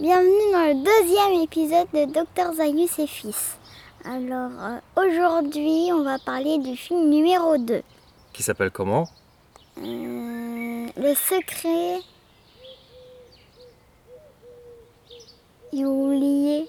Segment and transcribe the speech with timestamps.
[0.00, 3.58] Bienvenue dans le deuxième épisode de Docteur Zayus et Fils.
[4.04, 7.82] Alors euh, aujourd'hui, on va parler du film numéro 2.
[8.32, 9.08] Qui s'appelle comment?
[9.78, 11.98] Euh, le secret.
[15.72, 16.68] J'ai oublié.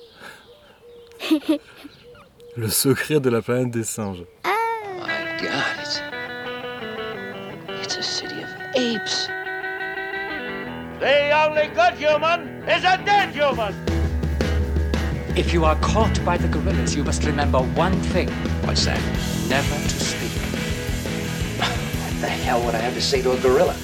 [2.55, 4.25] Le secret de la planète des singes.
[4.43, 6.02] My God, it's
[7.84, 9.30] it's a city of apes.
[11.00, 13.73] The only good human is a dead human.
[15.37, 18.28] If you are caught by the gorillas, you must remember one thing
[18.65, 19.00] What's that?
[19.47, 20.32] never to speak.
[21.57, 23.75] What the hell would I have to say to a gorilla?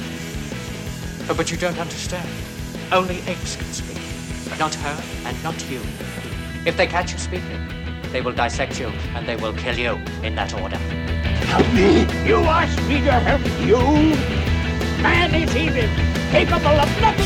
[1.29, 2.27] Oh, but you don't understand.
[2.91, 4.01] Only apes can speak.
[4.59, 5.79] Not her and not you.
[6.65, 7.65] If they catch you speaking,
[8.11, 10.77] they will dissect you and they will kill you in that order.
[11.47, 12.01] Help me?
[12.27, 13.77] You ask me to help you?
[15.01, 15.89] Man is evil,
[16.35, 17.25] capable of nothing.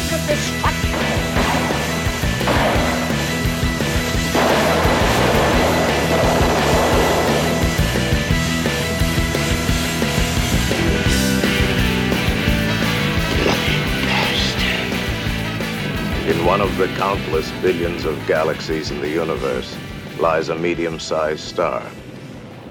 [16.29, 19.75] In one of the countless billions of galaxies in the universe
[20.19, 21.83] lies a medium sized star.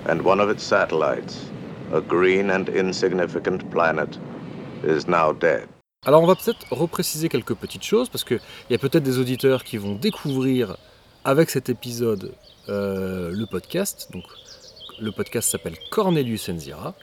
[0.05, 1.51] And one of its satellites,
[1.93, 4.17] a green and insignificant planet,
[4.85, 5.69] is now dead.
[6.07, 9.65] Alors on va peut-être repréciser quelques petites choses parce qu'il y a peut-être des auditeurs
[9.65, 10.77] qui vont découvrir
[11.25, 12.35] avec cet épisode
[12.69, 14.09] euh, le podcast.
[14.13, 14.23] Donc
[15.01, 16.95] le podcast s'appelle Cornelius Enzira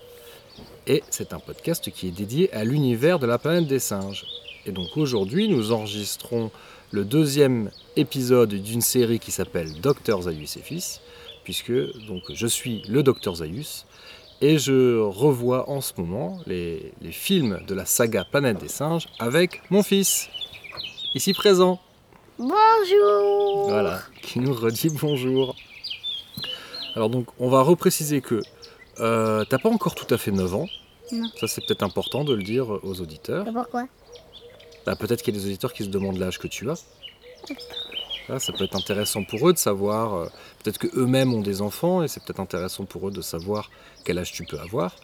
[0.87, 4.25] et c'est un podcast qui est dédié à l'univers de la planète des singes.
[4.65, 6.49] Et donc aujourd'hui nous enregistrons
[6.91, 11.01] le deuxième épisode d'une série qui s'appelle Docteur Zayus et Fils
[11.43, 11.73] puisque
[12.33, 13.85] je suis le Docteur Zayus
[14.41, 19.07] et je revois en ce moment les, les films de la saga Planète des singes
[19.19, 20.29] avec mon fils,
[21.13, 21.79] ici présent,
[22.37, 25.55] Bonjour voilà, qui nous redit bonjour.
[26.95, 28.41] Alors donc on va repréciser que
[28.99, 30.67] euh, t'as pas encore tout à fait 9 ans,
[31.13, 31.27] Non.
[31.39, 33.47] ça c'est peut-être important de le dire aux auditeurs.
[33.47, 33.87] Et Pourquoi?
[34.85, 36.83] Bah, peut-être qu'il y a des auditeurs qui se demandent l'âge que tu as.
[38.27, 40.25] Là, ça peut être intéressant pour eux de savoir, euh,
[40.63, 43.69] peut-être que eux-mêmes ont des enfants et c'est peut-être intéressant pour eux de savoir
[44.03, 44.95] quel âge tu peux avoir.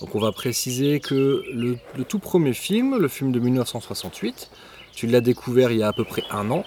[0.00, 4.50] Donc on va préciser que le, le tout premier film, le film de 1968,
[4.92, 6.64] tu l'as découvert il y a à peu près un an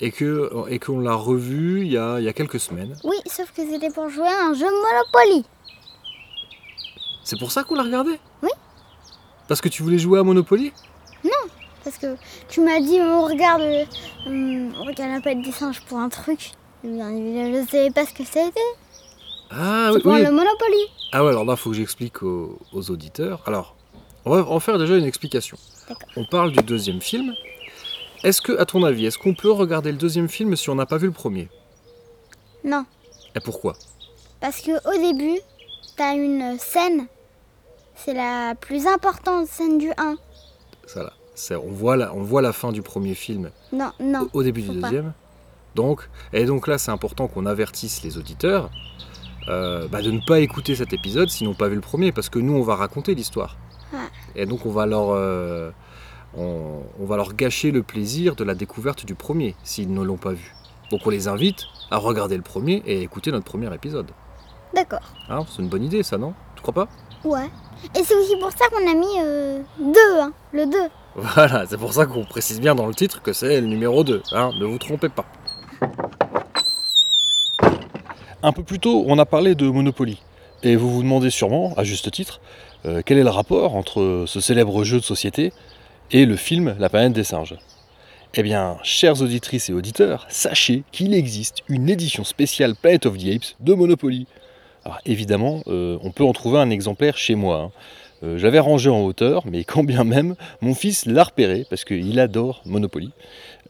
[0.00, 2.96] et que et qu'on l'a revu il y, a, il y a quelques semaines.
[3.02, 5.44] Oui, sauf que c'était pour jouer à un jeu Monopoly.
[7.24, 8.12] C'est pour ça qu'on l'a regardé?
[8.42, 8.50] Oui.
[9.48, 10.72] Parce que tu voulais jouer à Monopoly?
[11.88, 12.16] Parce que
[12.50, 13.84] tu m'as dit, on regarde, euh,
[14.26, 16.50] hum, on regarde la palette des singes pour un truc.
[16.84, 18.60] Bien évidemment, je ne savais pas ce que c'était.
[19.50, 20.22] Ah oui, pour oui.
[20.22, 20.84] le Monopoly.
[21.12, 23.42] Ah ouais, alors là, il faut que j'explique aux, aux auditeurs.
[23.46, 23.74] Alors,
[24.26, 25.56] on va en faire déjà une explication.
[26.16, 27.32] On parle du deuxième film.
[28.22, 30.84] Est-ce que, à ton avis, est-ce qu'on peut regarder le deuxième film si on n'a
[30.84, 31.48] pas vu le premier?
[32.64, 32.84] Non,
[33.34, 33.74] Et pourquoi?
[34.40, 35.40] Parce que au début,
[35.96, 37.06] t'as une scène.
[37.94, 40.16] C'est la plus importante scène du 1.
[40.86, 41.12] Ça là,
[41.50, 44.28] on, voit la, on voit la fin du premier film Non, non.
[44.32, 44.88] au, au début du pas.
[44.88, 45.12] deuxième.
[45.74, 48.70] Donc, et donc là, c'est important qu'on avertisse les auditeurs
[49.48, 52.28] euh, bah, de ne pas écouter cet épisode s'ils n'ont pas vu le premier, parce
[52.28, 53.56] que nous, on va raconter l'histoire.
[54.36, 55.70] Et donc, on va leur, euh,
[56.36, 60.16] on, on va leur gâcher le plaisir de la découverte du premier s'ils ne l'ont
[60.18, 60.54] pas vu.
[60.90, 64.10] Donc, on les invite à regarder le premier et à écouter notre premier épisode.
[64.74, 65.00] D'accord.
[65.30, 66.34] Hein, c'est une bonne idée, ça, non?
[66.56, 66.88] Tu crois pas?
[67.24, 67.48] Ouais.
[67.94, 70.72] Et c'est aussi pour ça qu'on a mis euh, deux, hein, le 2.
[71.16, 74.22] Voilà, c'est pour ça qu'on précise bien dans le titre que c'est le numéro 2.
[74.32, 75.24] Hein, ne vous trompez pas.
[78.42, 80.20] Un peu plus tôt, on a parlé de Monopoly.
[80.62, 82.40] Et vous vous demandez sûrement, à juste titre,
[82.86, 85.52] euh, quel est le rapport entre ce célèbre jeu de société
[86.12, 87.56] et le film La planète des singes?
[88.34, 93.26] Eh bien, chères auditrices et auditeurs, sachez qu'il existe une édition spéciale Planet of the
[93.34, 94.26] Apes de Monopoly.
[94.88, 97.56] Alors évidemment, euh, on peut en trouver un exemplaire chez moi.
[97.58, 97.70] hein.
[98.22, 102.18] Euh, J'avais rangé en hauteur, mais quand bien même, mon fils l'a repéré parce qu'il
[102.18, 103.10] adore Monopoly.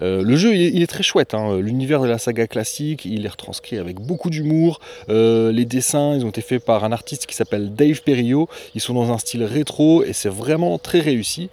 [0.01, 1.35] Euh, le jeu, il est, très chouette.
[1.35, 1.59] hein.
[1.61, 4.81] L'univers de la saga classique, il est retranscrit avec beaucoup d'humour.
[5.09, 8.49] Euh, les dessins, ils ont été faits par un artiste qui s'appelle Dave Perillo.
[8.75, 11.51] Ils sont dans un style rétro et c'est vraiment très réussi.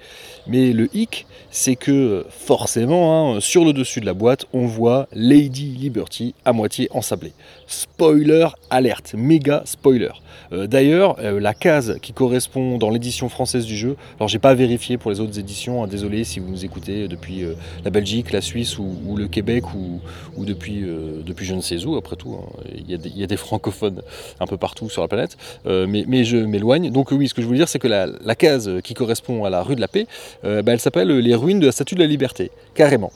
[0.47, 5.07] Mais le hic, c'est que forcément, hein, sur le dessus de la boîte, on voit
[5.11, 7.33] Lady Liberty à moitié ensablée.
[7.67, 10.11] Spoiler alerte, méga spoiler.
[10.51, 13.95] Euh, D'ailleurs, la case qui correspond dans l'édition française du jeu.
[14.17, 17.43] Alors j'ai pas vérifié pour les autres éditions, hein, désolé si vous nous écoutez depuis
[17.83, 21.95] la Belgique, la Suisse ou, le Québec ou, depuis, euh, depuis je ne sais où,
[21.95, 22.45] après tout, hein.
[22.75, 24.01] il, y a des, a francophones
[24.39, 26.91] un peu partout sur la planète, Euh, mais, mais je m'éloigne.
[26.91, 29.61] Donc oui, ce que je voulais dire, c'est que la, case qui correspond à la
[29.63, 30.07] rue de la Paix,
[30.43, 33.11] euh, bah, elle s'appelle les ruines de la Statue de la Liberté, carrément.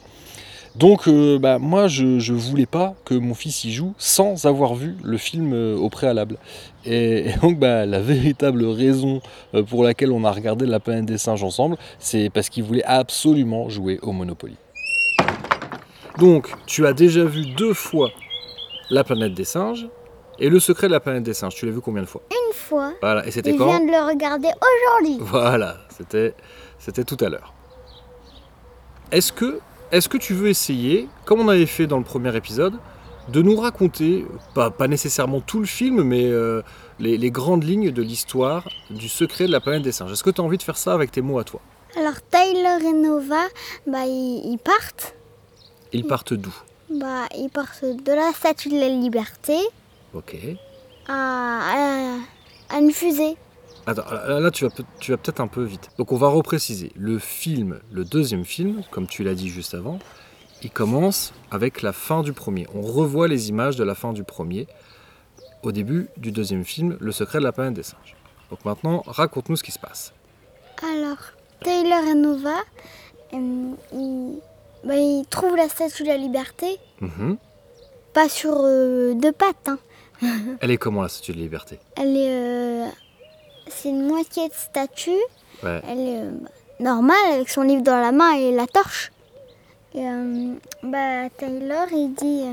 [0.76, 1.10] Donc
[1.42, 5.18] bah, moi je, je voulais pas que mon fils y joue sans avoir vu le
[5.18, 6.38] film au préalable.
[6.86, 9.22] Et, donc bah, la véritable raison
[9.68, 13.68] pour laquelle on a regardé La planète des singes ensemble, c'est parce qu'il voulait absolument
[13.68, 14.56] jouer au Monopoly.
[16.20, 18.10] Donc tu as déjà vu deux fois
[18.90, 19.88] La planète des singes
[20.42, 21.56] et Le secret de la planète des singes.
[21.56, 22.22] Tu l'as vu combien de fois?
[22.32, 23.66] Une fois, Voilà, et c'était quand?
[23.68, 25.18] vient de le regarder aujourd'hui.
[25.22, 26.34] Voilà, c'était
[26.78, 27.54] c'était tout à l'heure.
[29.12, 29.60] Est-ce que
[29.92, 32.76] est-ce que tu veux essayer, comme on avait fait dans le premier épisode,
[33.28, 36.62] de nous raconter, pas, pas nécessairement tout le film, mais euh,
[37.00, 40.12] les, les grandes lignes de l'histoire du secret de la planète des singes?
[40.12, 41.60] Est-ce que tu as envie de faire ça avec tes mots à toi?
[41.98, 43.46] Alors Tyler et Nova,
[43.88, 45.16] bah, ils, ils partent.
[45.94, 46.54] Ils partent d'où
[46.90, 49.58] Bah, ils partent de la Statue de la Liberté
[50.14, 50.36] Ok.
[51.08, 52.16] à, à,
[52.70, 53.36] à une fusée.
[53.88, 55.90] Attends, là, là, tu vas, tu vas peut-être un peu vite.
[55.98, 56.92] Donc on va repréciser.
[56.96, 59.98] Le film, le deuxième film, comme tu l'as dit juste avant,
[60.62, 62.68] il commence avec la fin du premier.
[62.76, 64.68] On revoit les images de la fin du premier
[65.64, 68.16] au début du deuxième film, Le secret de la planète des singes.
[68.52, 70.14] Donc maintenant, raconte-nous ce qui se passe.
[70.84, 71.18] Alors,
[71.64, 72.58] Taylor et Nova,
[73.34, 74.40] euh, ils,
[74.84, 77.38] bah, ils trouvent la Statue de la Liberté, Mhm.
[78.14, 79.68] pas sur euh, deux pattes.
[79.70, 79.78] hein.
[80.62, 81.80] Elle est comment la statue de liberté?
[81.96, 82.30] Elle est.
[82.30, 82.86] euh,
[83.68, 85.12] c'est une moitié de statue.
[85.64, 85.82] Ouais.
[85.88, 86.32] Elle est euh,
[86.82, 89.12] normale avec son livre dans la main et la torche.
[89.96, 90.04] Et
[90.84, 92.44] bah, Taylor, il dit.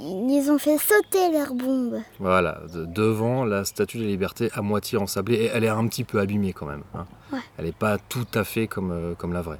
[0.00, 2.00] ils ont fait sauter leur bombe.
[2.18, 5.34] Voilà, de- devant la statue de la liberté à moitié ensablée.
[5.36, 6.82] Et elle est un petit peu abîmée quand même.
[6.94, 7.06] hein.
[7.32, 7.40] Ouais.
[7.58, 9.58] Elle n'est pas tout à fait comme, comme la vraie.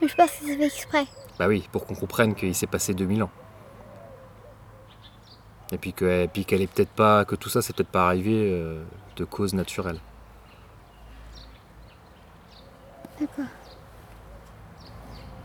[0.00, 1.06] Mais je pense que c'est fait exprès.
[1.38, 3.30] Bah oui, pour qu'on comprenne qu'il s'est passé 2000 ans.
[5.72, 8.06] Et puis que- et puis qu'elle est peut-être pas, que tout ça c'est peut-être pas
[8.06, 8.84] arrivé euh,
[9.16, 9.98] de cause naturelle.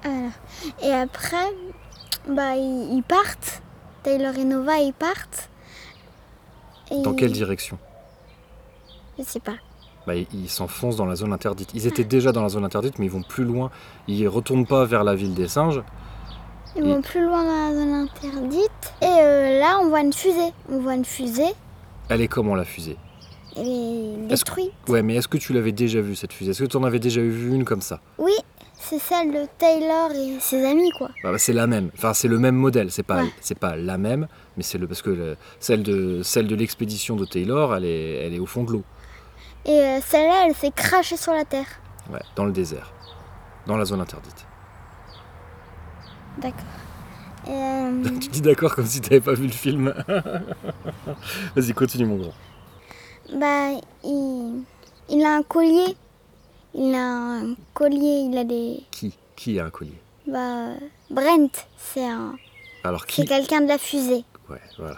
[0.04, 0.32] Alors,
[0.82, 1.46] et après,
[2.28, 3.62] bah, ils, ils partent.
[4.04, 5.50] Taylor et Nova, ils partent.
[6.90, 7.78] Et Dans quelle direction?
[9.18, 9.56] Je sais pas.
[10.14, 11.72] Bah, Ils s'enfoncent dans la zone interdite.
[11.74, 13.70] Ils étaient déjà dans la zone interdite, mais ils vont plus loin.
[14.08, 15.82] Ils retournent pas vers la ville des singes.
[16.76, 18.94] Ils vont plus loin dans la zone interdite.
[19.02, 20.54] Et euh, là, on voit une fusée.
[20.70, 21.54] On voit une fusée.
[22.10, 22.98] Elle est comment la fusée?
[23.58, 24.72] Elle est détruite.
[24.88, 26.52] Ouais, mais est-ce que tu l'avais déjà vue cette fusée?
[26.52, 28.00] Est-ce que tu en avais déjà vu une comme ça?
[28.18, 28.32] Oui,
[28.80, 31.10] c'est celle de Taylor et ses amis, quoi.
[31.24, 31.90] Bah, c'est la même.
[31.98, 32.90] Enfin, c'est le même modèle.
[32.92, 33.30] C'est pas, Ouais.
[33.42, 37.18] c'est pas la même, mais c'est le parce que le- celle de celle de l'expédition
[37.18, 38.84] de Taylor, elle est, elle est au fond de l'eau.
[39.66, 41.68] Et euh, celle-là, elle s'est crachée sur la terre.
[42.12, 42.92] Ouais, dans le désert,
[43.68, 44.46] dans la zone interdite.
[46.38, 46.60] D'accord.
[47.50, 49.92] Euh, tu dis d'accord comme si t'avais pas vu le film.
[51.56, 52.34] Vas-y, continue mon grand.
[53.34, 53.70] bah,
[54.04, 54.62] il,
[55.10, 55.98] il a un collier.
[56.76, 58.84] Il a un collier, il a des.
[58.92, 59.18] Qui?
[59.36, 60.00] Qui a un collier?
[60.28, 60.68] Bah,
[61.10, 61.50] Brent,
[61.80, 62.36] c'est un,
[62.84, 63.26] Alors c'est qui?
[63.26, 64.24] quelqu'un de la fusée.
[64.48, 64.98] Ouais, voilà.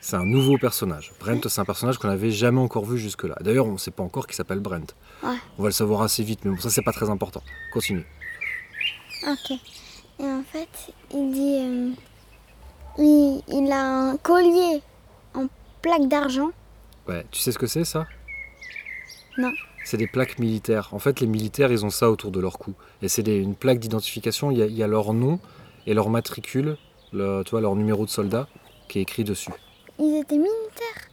[0.00, 1.12] C'est un nouveau personnage.
[1.20, 3.34] Brent, c'est un personnage qu'on n'avait jamais encore vu jusque-là.
[3.40, 4.94] D'ailleurs, on ne sait pas encore qu'il s'appelle Brent.
[5.22, 5.36] Ouais.
[5.58, 7.42] On va le savoir assez vite, mais bon, ça, c'est pas très important.
[7.72, 8.06] Continue.
[9.28, 9.50] Ok.
[10.20, 10.68] Et en fait,
[11.12, 11.58] il dit.
[11.60, 11.90] euh,
[12.98, 14.82] il, il a un collier
[15.34, 15.46] en
[15.82, 16.50] plaque d'argent.
[17.08, 18.06] Ouais, tu sais ce que c'est, ça?
[19.36, 19.52] Non.
[19.84, 20.88] C'est des plaques militaires.
[20.92, 22.74] En fait, les militaires, ils ont ça autour de leur cou.
[23.02, 24.50] Et c'est une plaque d'identification.
[24.50, 25.40] Il y, a, il y a leur nom
[25.86, 26.76] et leur matricule,
[27.12, 28.46] le- tu vois, leur numéro de soldat,
[28.88, 29.52] qui est écrit dessus.
[29.98, 31.08] Ils étaient militaires.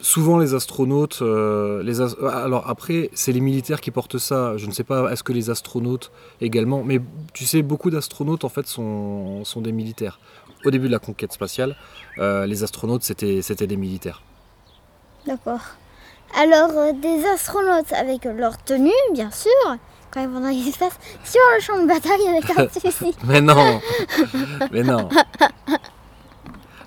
[0.00, 1.20] Souvent, les astronautes.
[1.22, 4.56] euh, les as- Alors, après, c'est les militaires qui portent ça.
[4.58, 6.10] Je ne sais pas, est-ce que les astronautes
[6.42, 6.82] également?
[6.84, 7.00] Mais
[7.32, 10.20] tu sais, beaucoup d'astronautes, en fait, sont, sont des militaires.
[10.66, 11.74] Au début de la conquête spatiale,
[12.18, 14.22] euh, les astronautes, c'était c'était des militaires.
[15.26, 15.60] D'accord.
[16.36, 19.50] Alors, euh, des astronautes avec leur tenue, bien sûr,
[20.10, 22.66] quand ils vont dans l'espace, sur le champ de bataille avec un.
[23.26, 23.80] Mais non
[24.72, 25.08] Mais non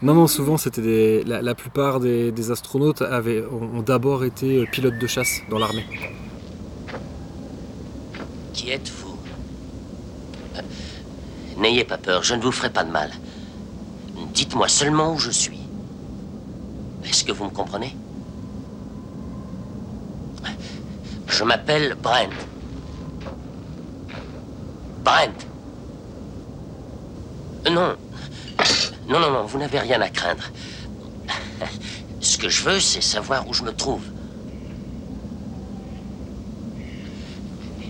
[0.02, 1.24] Non, non, souvent c'était des.
[1.24, 5.86] La, plupart des, astronautes avaient, ont, ont d'abord été euh, pilotes de chasse dans l'armée.
[8.54, 9.16] Qui êtes-vous?
[10.56, 10.62] Euh,
[11.58, 13.12] N'ayez pas peur, je ne vous ferai pas de mal.
[14.34, 15.60] Dites-moi seulement où je suis.
[17.06, 17.96] Est-ce que vous me comprenez?
[21.28, 22.30] Je m'appelle Brent.
[25.04, 25.48] Brent.
[27.68, 27.96] Euh, Non.
[29.12, 30.44] Non, non, non, vous n'avez rien à craindre.
[32.22, 34.04] Ce que je veux, c'est savoir où je me trouve.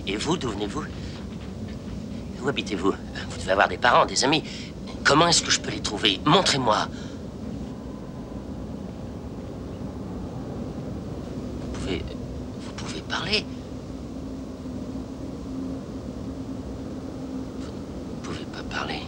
[0.07, 0.83] Et vous, d'où venez-vous?
[2.41, 2.93] Où, habitez-vous?
[3.29, 4.43] Vous devez avoir des parents, des amis.
[5.03, 6.19] Comment est-ce que je peux les trouver?
[6.25, 6.87] Montrez-moi.
[11.61, 12.03] Vous pouvez...
[12.61, 13.45] Vous pouvez parler
[17.59, 19.01] Vous ne pouvez pas parler.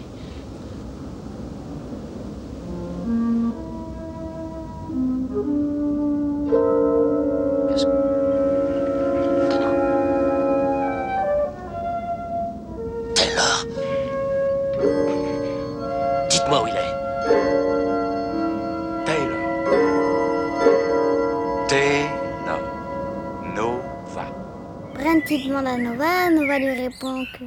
[25.74, 27.46] À Nova, Nova lui répond que.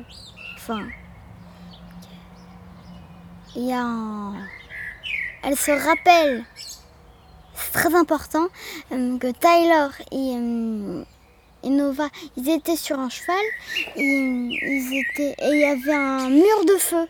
[0.57, 0.89] Enfin.
[3.55, 4.35] Il y a un-
[5.49, 6.45] Elle se rappelle,
[7.55, 8.49] c'est très important,
[8.91, 11.05] euh, que Tyler et, euh,
[11.63, 13.37] et Nova, ils étaient sur un cheval,
[13.95, 17.07] et, il y avait un mur de feu,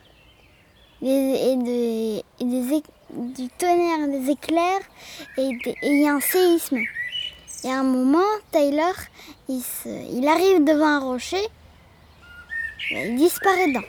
[1.00, 4.82] et, et des- du tonnerre, des éclairs,
[5.38, 5.48] et
[5.82, 6.80] il y a un séisme.
[7.64, 8.92] Et à un moment, Tyler,
[9.48, 9.62] il,
[10.12, 11.44] il arrive devant un rocher,
[12.90, 13.88] il disparaît dedans.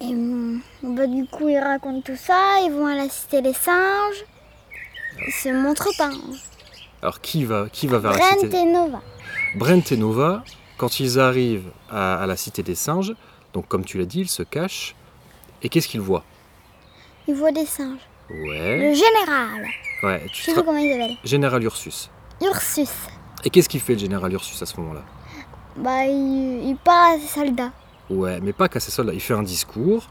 [0.00, 3.52] Et hum, bah, du coup, il raconte tout ça, ils vont à la cité des
[3.52, 4.24] singes,
[5.26, 6.06] ils se montrent pas.
[6.06, 6.36] hein.
[7.02, 8.58] Alors qui va, qui va vers la Brent cité?
[8.58, 9.00] et Nova.
[9.56, 10.42] Brent et Nova,
[10.76, 13.14] quand ils arrivent à, à la cité des singes,
[13.52, 14.94] donc comme tu l'as dit, ils se cachent.
[15.62, 16.24] Et qu'est-ce qu'ils voient?
[17.26, 18.00] Ils voient des singes.
[18.30, 18.78] Ouais.
[18.90, 19.66] Le général,
[20.02, 21.16] Ouais, tu sais te plus ra- comment il s'appelle.
[21.24, 22.10] Général Ursus.
[22.40, 22.90] Ursus.
[23.44, 25.02] Et qu'est-ce qu'il fait le général Ursus à ce moment-là?
[25.76, 27.72] Bah, il, il parle à ses soldats.
[28.10, 29.12] Ouais, mais pas qu'à ses soldats.
[29.12, 30.08] Il fait un discours,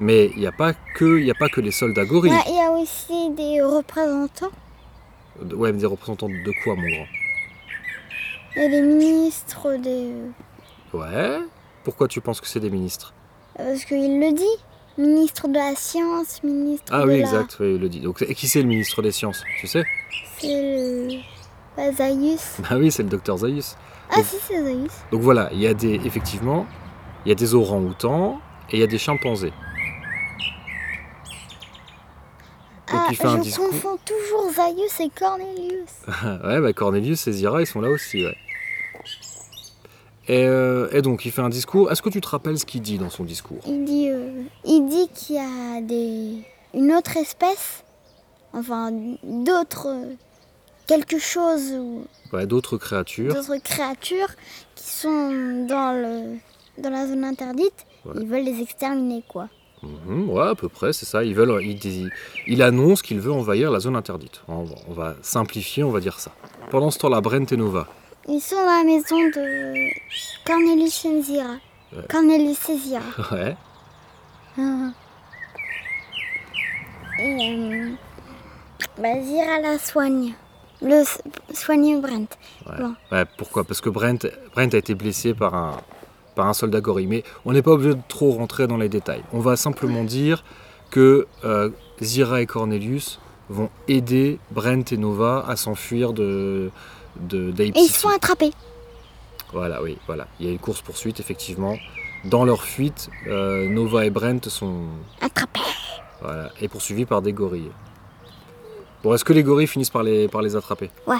[0.00, 2.32] mais il n'y a, pas que- il y a pas que les soldats gorilles.
[2.32, 4.50] Ouais, il y a aussi des représentants.
[5.54, 7.06] Ouais, mais des représentants de quoi, mon grand?
[8.56, 10.12] Il y a des ministres, des...
[10.94, 11.40] Ouais.
[11.84, 13.12] Pourquoi tu penses que c'est des ministres?
[13.56, 14.44] Parce qu'il le dit.
[14.98, 17.20] Ministre de la science, ministre Ah de oui, la...
[17.20, 18.00] exact, oui, il le dit.
[18.00, 19.44] Donc, et qui c'est le ministre des Sciences?
[19.60, 19.84] Tu sais?
[20.38, 21.92] C'est le...
[21.92, 22.56] Zaius.
[22.60, 23.76] Bah oui, c'est le docteur Zaius.
[24.08, 24.90] Ah Donc- si, c'est Zaius.
[25.12, 26.64] Donc voilà, il y a des, effectivement,
[27.26, 28.40] il y a des orang-outans
[28.70, 29.52] et il y a des chimpanzés.
[32.92, 33.68] Donc ah, il fait un je discours.
[33.68, 35.90] confonds toujours Zaius et Cornelius.
[36.44, 38.36] ouais, bah Cornelius et Zira, ils sont là aussi, ouais.
[40.28, 41.90] Et, euh, et donc il fait un discours.
[41.90, 43.58] Est-ce que tu te rappelles ce qu'il dit dans son discours?
[43.66, 46.42] Il dit, euh, il dit qu'il y a des,
[46.74, 47.82] une autre espèce,
[48.52, 48.92] enfin
[49.24, 49.92] d'autres,
[50.86, 53.34] quelque chose ou Ouais, d'autres créatures.
[53.34, 54.30] d'autres créatures
[54.76, 56.38] qui sont dans le,
[56.78, 57.86] dans la zone interdite.
[58.04, 58.12] Ouais.
[58.20, 59.48] Ils veulent les exterminer quoi.
[59.82, 61.22] Mhm, ouais, à peu près, c'est ça.
[61.22, 62.08] Ils veulent, il, dit-
[62.46, 64.42] il annonce qu'il veut envahir la zone interdite.
[64.48, 66.32] On va, on va simplifier, on va dire ça.
[66.70, 67.86] Pendant ce temps-là, Brent et Nova.
[68.28, 69.90] Ils sont dans la maison de
[70.44, 71.56] Cornelius et Zira.
[71.94, 72.02] Ouais.
[72.08, 72.58] Cornelius.
[73.30, 73.56] Ouais.
[77.18, 77.90] Et euh,
[78.98, 80.34] bah, Zira la soigne.
[80.82, 81.04] Le
[81.54, 82.28] soigne Brent.
[82.66, 82.76] Ouais.
[82.78, 82.94] Bon.
[83.12, 83.64] Ouais, pourquoi?
[83.64, 85.80] Parce que Brent, Brent a été blessé par un,
[86.36, 87.08] par un soldat gorille.
[87.08, 89.22] Mais on n'est pas obligé de trop rentrer dans les détails.
[89.32, 90.44] On va simplement dire
[90.90, 96.70] que euh, Zira et Cornelius vont aider Brent et Nova à s'enfuir de,
[97.20, 98.50] de Et ils font attraper.
[99.52, 100.26] Voilà, oui, voilà.
[100.38, 101.76] Il y a une course-poursuite, effectivement.
[102.24, 104.84] Dans leur fuite, euh, Nova et Brent sont
[105.20, 105.60] Attrapés.
[106.20, 107.70] voilà, et poursuivis par des gorilles.
[109.04, 110.90] Bon, est-ce que les gorilles finissent par les, par les attraper?
[111.06, 111.16] Ouais.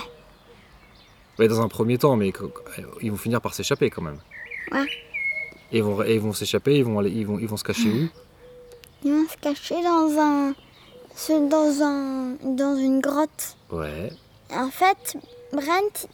[1.38, 2.52] Ouais, dans un premier temps, mais co-
[3.02, 4.18] ils vont finir par s'échapper quand même.
[4.72, 4.86] Ouais.
[5.72, 7.64] Et ils vont, et ils vont s'échapper, ils vont, aller- ils, vont, ils vont se
[7.64, 8.08] cacher où?
[9.04, 10.54] Ils vont se cacher dans un.
[11.48, 12.36] dans un.
[12.56, 13.56] dans une grotte.
[13.70, 14.10] Ouais,
[14.54, 15.16] En fait,
[15.52, 16.06] Brent,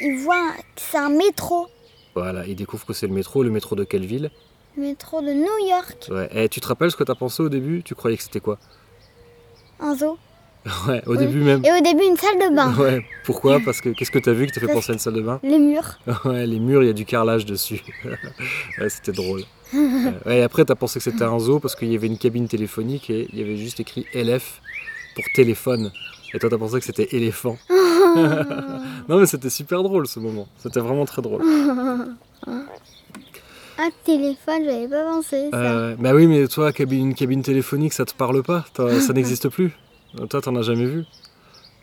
[0.00, 1.66] il voit que c'est un métro.
[2.14, 3.42] voilà, ils découvrent que c'est le métro.
[3.42, 4.30] Le métro de quelle ville?
[4.76, 6.08] Le métro de New York.
[6.10, 6.28] Ouais.
[6.32, 7.82] Et tu te rappelles ce que t'as pensé au début?
[7.82, 8.58] Tu croyais que c'était quoi?
[9.80, 10.16] Un zoo.
[10.88, 11.18] Ouais, au Oui.
[11.18, 11.64] début même.
[11.64, 12.74] Et au début, une salle de bain.
[12.78, 13.60] Ouais, pourquoi?
[13.64, 15.40] Parce que qu'est-ce que t'as vu qui t'a fait penser à une salle de bain?
[15.42, 15.98] Les murs.
[16.24, 17.80] Ouais, les murs, il y a du carrelage dessus.
[18.78, 19.42] ouais, c'était drôle.
[20.26, 22.46] Ouais, et après, t'as pensé que c'était un zoo parce qu'il y avait une cabine
[22.48, 24.60] téléphonique et il y avait juste écrit LF
[25.14, 25.92] pour téléphone.
[26.34, 27.56] Et toi, t'as pensé que c'était éléphant.
[27.70, 30.46] non, mais c'était super drôle ce moment.
[30.58, 31.42] C'était vraiment très drôle.
[32.46, 35.56] Un téléphone, j'avais pas pensé ça.
[35.56, 38.64] Euh, bah oui, mais toi, cabine, une cabine téléphonique, ça te parle pas?
[38.76, 39.72] Ça n'existe plus?
[40.28, 41.04] Toi, t'en as jamais vu?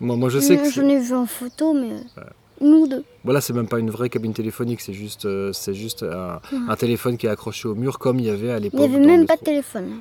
[0.00, 0.66] Moi, moi je sais que.
[0.66, 1.92] Euh, J'en ai vu en photo, mais.
[2.18, 2.22] euh,
[2.60, 3.04] Nous deux.
[3.24, 6.76] Voilà, c'est même pas une vraie cabine téléphonique, c'est juste, euh, c'est juste un, un
[6.76, 8.80] téléphone qui est accroché au mur comme il y avait à Il l'époque.
[8.80, 10.00] n'y avait même pas de téléphone.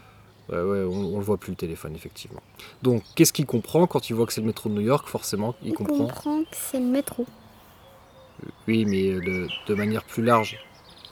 [0.50, 2.42] Ouais, ouais, on, on le voit plus le téléphone, effectivement.
[2.82, 5.56] Donc, qu'est-ce qu'il comprend quand il voit que c'est le métro de New York Forcément,
[5.62, 5.98] il, Il comprend.
[5.98, 7.26] comprend que c'est le métro.
[8.68, 10.58] Oui, mais euh, de, de manière plus large.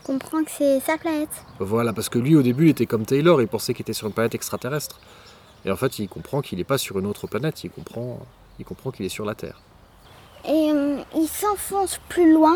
[0.04, 1.30] comprend que c'est sa planète.
[1.60, 4.08] Voilà, parce que lui, au début, il était comme Taylor, il pensait qu'il était sur
[4.08, 5.00] une planète extraterrestre.
[5.66, 8.20] Et en fait, il comprend qu'il n'est pas sur une autre planète, il comprend,
[8.60, 9.62] il comprend qu'il est sur la Terre.
[10.48, 12.56] Et euh, il s'enfonce plus loin,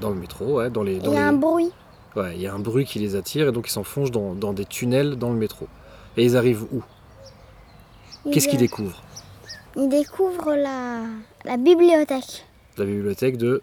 [0.00, 0.96] Dans le métro, ouais, dans les...
[0.96, 1.16] il y a les...
[1.18, 1.70] un bruit.
[2.16, 4.52] Ouais, il y a un bruit qui les attire, et donc ils s'enfoncent dans, dans
[4.52, 5.68] des tunnels dans le métro.
[6.16, 6.82] Et ils arrivent où?
[8.32, 9.02] Qu'est-ce qu'ils découvrent?
[9.76, 11.02] Il découvre la,
[11.44, 12.44] la bibliothèque,
[12.76, 13.62] La bibliothèque de...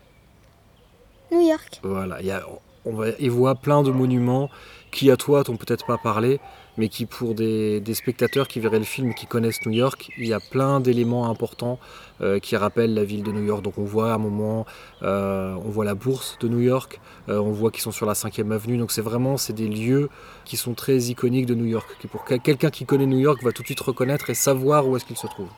[1.31, 1.79] New York.
[1.83, 2.43] Voilà, il y a,
[2.85, 4.49] on va, ils voient plein de monuments
[4.91, 6.39] qui à toi t'ont peut-être pas parlé,
[6.77, 10.33] mais qui pour des, spectateurs qui verraient le film, qui connaissent New York, il y
[10.33, 11.79] a plein d'éléments importants
[12.21, 13.61] euh, qui rappellent la ville de New York.
[13.61, 14.65] Donc on voit à un moment,
[15.03, 18.13] euh, on voit la bourse de New York, euh, on voit qu'ils sont sur la
[18.13, 18.77] 5e avenue.
[18.77, 20.09] Donc c'est vraiment c'est des lieux
[20.43, 21.87] qui sont très iconiques de New York.
[21.99, 24.87] Qui pour quel- quelqu'un qui connaît New York va tout de suite reconnaître et savoir
[24.87, 25.49] où est-ce qu'il se trouve.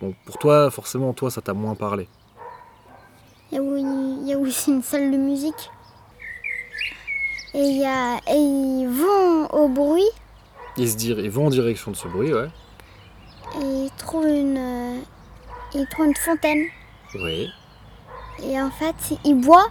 [0.00, 2.08] Bon, pour toi, forcément, toi, ça t'a moins parlé.
[3.52, 3.58] Il
[4.26, 5.70] y, a, aussi une salle de musique.
[7.52, 10.08] Et, y a, et ils vont au bruit
[10.76, 12.48] Ils se ils vont en direction de ce bruit, ouais.
[13.60, 15.00] et ils trouvent une, euh,
[15.74, 16.64] ils trouvent une fontaine.
[17.14, 17.48] Oui.
[18.42, 19.70] Et en fait, ils boivent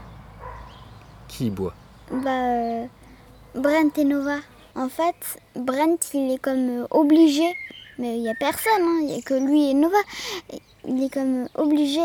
[1.27, 1.73] Qui boit
[2.11, 2.85] bah, euh,
[3.55, 4.37] Brent et Nova.
[4.75, 7.55] En fait, Brent, il est comme euh, obligé,
[7.97, 9.97] mais il n'y a personne, hein, il n'y a que lui et Nova.
[10.87, 11.99] Il est comme obligé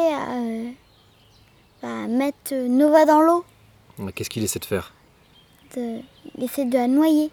[1.82, 3.44] à, à mettre Nova dans l'eau,
[4.14, 4.92] Qu'est-ce qu'il essaie de faire?
[5.74, 6.00] De,
[6.36, 7.30] il essaie de la noyer.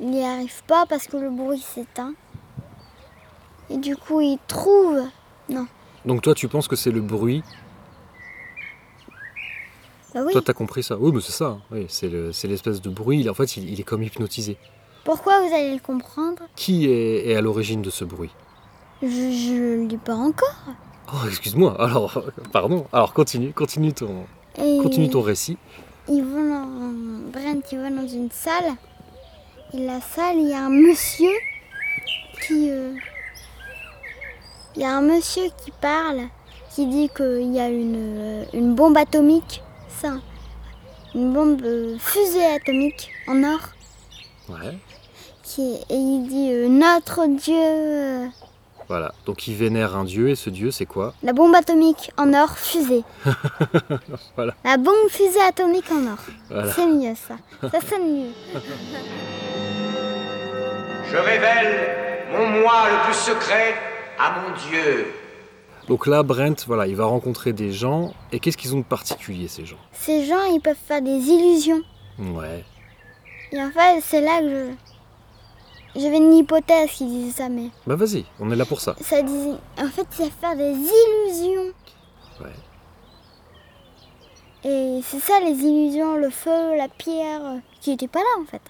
[0.00, 2.14] Il n'y arrive pas parce que le bruit s'éteint.
[3.70, 5.00] Et du coup, il trouve.
[5.48, 5.66] Non,
[6.04, 7.42] Donc toi, tu penses que c'est le bruit?
[10.14, 10.32] Bah oui.
[10.32, 10.96] Toi, t'as compris ça?
[10.98, 11.46] Oui, mais c'est ça.
[11.46, 11.60] hein.
[11.70, 13.28] Oui, c'est le- c'est l'espèce de bruit.
[13.28, 14.56] En fait, il, il est comme hypnotisé.
[15.04, 16.42] Pourquoi vous allez le comprendre?
[16.56, 18.30] Qui est, est à l'origine de ce bruit?
[19.02, 20.54] Je ne le dis pas encore.
[21.12, 21.80] Oh, excuse-moi.
[21.80, 22.22] Alors,
[22.52, 22.86] pardon.
[22.92, 24.26] Alors, continue, continue ton,
[24.58, 25.58] Et continue ton récit.
[26.08, 26.66] Ils vont dans...
[27.32, 28.72] Brent, il va dans une salle.
[29.74, 31.32] Et la salle, il y a un monsieur
[32.46, 32.70] qui...
[32.70, 32.94] euh,
[34.76, 36.28] Il y a un monsieur qui parle,
[36.70, 39.62] qui dit qu'il y a une, euh, une bombe atomique.
[40.00, 40.12] Ça,
[41.14, 43.60] une bombe euh, fusée atomique en or.
[44.48, 44.76] Ouais.
[45.42, 48.30] Qui et il dit euh, notre Dieu...
[48.88, 49.12] Voilà.
[49.24, 50.28] Donc, il vénère un dieu.
[50.28, 53.04] Et ce dieu, c'est quoi La bombe atomique en or fusée.
[54.36, 54.54] Voilà.
[54.64, 56.18] La bombe fusée atomique en or.
[56.50, 56.72] Voilà.
[56.72, 57.36] C'est mieux ça.
[57.70, 58.32] Ça sonne mieux.
[61.10, 61.96] Je révèle
[62.32, 63.74] mon moi le plus secret
[64.18, 65.06] à mon Dieu.
[65.88, 68.12] Donc là, Brent, voilà, il va rencontrer des gens.
[68.32, 69.76] Et qu'est-ce qu'ils ont de particulier, ces gens?
[69.92, 71.80] Ces gens, ils peuvent faire des illusions.
[72.18, 72.64] Ouais.
[73.52, 74.70] Et en fait, c'est là que je...
[75.98, 78.94] J'avais une hypothèse qui disait ça, mais Bah, vas-y, on est là pour ça.
[79.00, 79.54] ça disait...
[79.78, 81.72] En fait, c'est faire des illusions.
[82.40, 82.50] Ouais.
[84.64, 88.44] Et c'est ça, les illusions, le feu, la pierre, euh, qui n'étaient pas là, en
[88.44, 88.62] fait.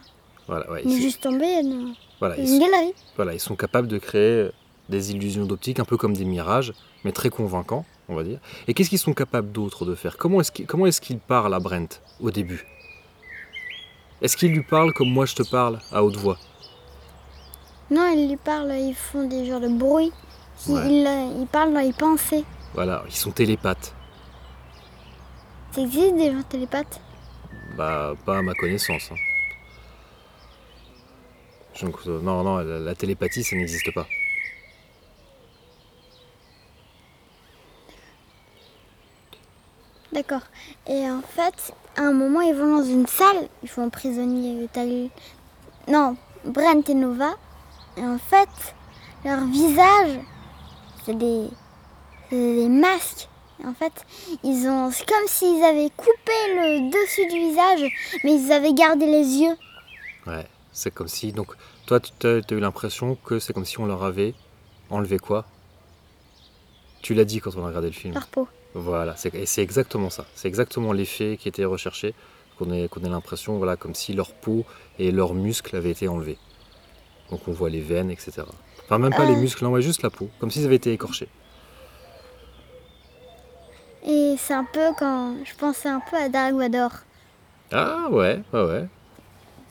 [0.46, 0.82] Voilà, ouais.
[0.84, 2.94] Ils juste tombés dans voilà, ils une galerie.
[3.16, 4.50] Voilà, ils sont capables de créer
[4.88, 6.72] des illusions d'optique, un peu comme des mirages,
[7.04, 8.38] mais très convaincants, on va dire.
[8.68, 10.16] Et qu'est-ce qu'ils sont capables d'autre de faire?
[10.16, 12.64] Comment est-ce qu'ils comment est-ce qu'ils parlent à Brent au début?
[14.22, 16.38] Est-ce qu'ils lui parlent comme moi je te parle, à haute voix?
[17.90, 20.12] Non, ils lui parlent, ils font des genres de bruit.
[20.68, 20.80] Ouais.
[20.90, 22.44] Ils, euh, ils parlent dans les pensées.
[22.74, 23.94] Voilà, ils sont télépathes.
[25.72, 27.00] Ça existe des gens télépathes?
[27.76, 29.10] Bah, pas à ma connaissance.
[29.12, 29.16] hein.
[31.82, 34.06] Donc, euh, non, non, la, la télépathie, ça n'existe pas.
[40.12, 40.42] D'accord.
[40.86, 45.10] Et en fait, à un moment, ils vont dans une salle, ils font prisonnier Tal-
[45.88, 46.82] Non, Brent
[47.96, 48.48] et en fait,
[49.24, 50.20] leur visage,
[51.04, 51.48] c'est des,
[52.30, 53.28] des masques.
[53.62, 54.04] Et en fait,
[54.44, 57.90] ils ont, c'est comme s'ils avaient coupé le dessus du visage,
[58.24, 59.56] mais ils avaient gardé les yeux.
[60.26, 61.32] Ouais, c'est comme si.
[61.32, 61.52] Donc,
[61.86, 64.34] toi, tu as, eu l'impression que c'est comme si on leur avait
[64.90, 65.46] enlevé quoi?
[67.02, 68.14] Tu l'as dit quand on a regardé le film.
[68.14, 68.46] Leur peau.
[68.74, 70.26] Voilà, c'est- et c'est exactement ça.
[70.34, 72.14] C'est exactement l'effet qui était recherché,
[72.58, 74.64] qu'on ait, qu'on ait l'impression, voilà, comme si leur peau
[74.98, 76.36] et leurs muscles avaient été enlevés.
[77.30, 78.42] Donc on voit les veines, etc.
[78.84, 79.40] Enfin, même pas les Euh.
[79.40, 81.28] muscles, on voit juste la peau, comme s'ils avaient été écorchés.
[84.06, 86.90] Et c'est un peu quand je pensais un peu à Dark Vador.
[87.72, 88.84] Ah ouais, ouais, ouais.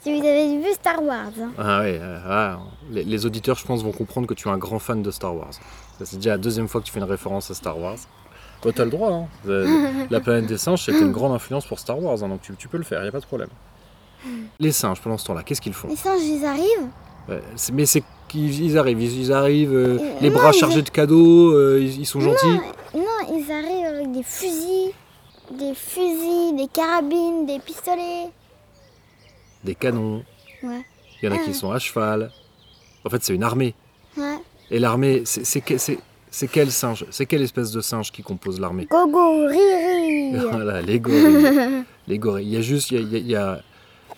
[0.02, 1.50] Si vous avez vu Star Wars, hein.
[1.58, 2.58] Ah ouais, euh, ah,
[2.90, 5.34] les, les auditeurs, je pense, vont comprendre que tu es un grand fan de Star
[5.34, 5.50] Wars.
[6.04, 7.96] C'est déjà la deuxième fois que tu fais une référence à Star Wars.
[8.62, 9.26] Bah, t'as le droit, hein.
[9.48, 12.54] Euh, La planète des singes, c'était une grande influence pour Star Wars, hein, donc tu,
[12.56, 13.48] tu peux le faire, y a pas de problème.
[14.60, 15.88] Les singes, pendant ce temps-là, qu'est-ce qu'ils font?
[15.88, 16.88] Les singes, ils arrivent.
[17.72, 21.52] Mais c'est qu'ils ils arrivent, ils, arrivent, euh, Euh, les non, bras chargés de cadeaux,
[21.52, 22.46] euh, ils, ils sont gentils.
[22.94, 24.92] Non, ils arrivent avec des fusils.
[25.50, 28.30] des fusils, des carabines, des pistolets.
[29.64, 30.24] Des canons.
[30.62, 30.84] Ouais.
[31.22, 31.44] Il y en a Ah.
[31.44, 32.30] qui sont à cheval.
[33.04, 33.74] En fait, c'est une armée.
[34.16, 34.38] Ouais.
[34.70, 35.98] Et l'armée, c'est c'est que- c'est-
[36.30, 38.86] c'est quel singe C'est quelle espèce de singe qui compose l'armée?
[38.90, 40.32] Gogo, riri.
[40.50, 41.84] Voilà, les gorilles.
[42.08, 42.46] les gorilles.
[42.48, 43.62] Il y a juste, il y a, il y a-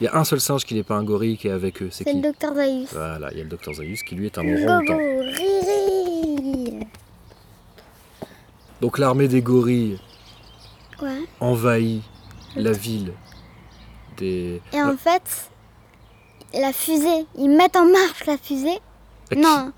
[0.00, 1.88] il y a- un seul singe qui n'est pas un gorille qui est avec eux.
[1.90, 2.92] C'est C'est qui le docteur Zaius.
[2.92, 4.98] Voilà, il y a le docteur Zaius qui lui est un orang-outan.
[8.80, 9.98] Donc l'armée des gorilles
[11.02, 11.22] Ouais.
[11.40, 12.02] envahit
[12.56, 13.12] la ville
[14.16, 14.60] des.
[14.72, 15.50] Et en fait,
[16.54, 18.78] la fusée, ils mettent en marche la fusée?
[19.30, 19.72] Ah, Non,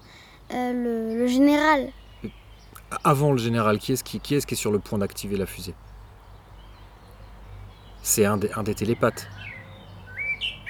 [0.54, 1.88] euh, le, le général.
[3.04, 5.46] Avant le général, qui est-ce qui, qui, est, qui est sur le point d'activer la
[5.46, 5.74] fusée?
[8.02, 9.28] C'est un des, un des télépathes.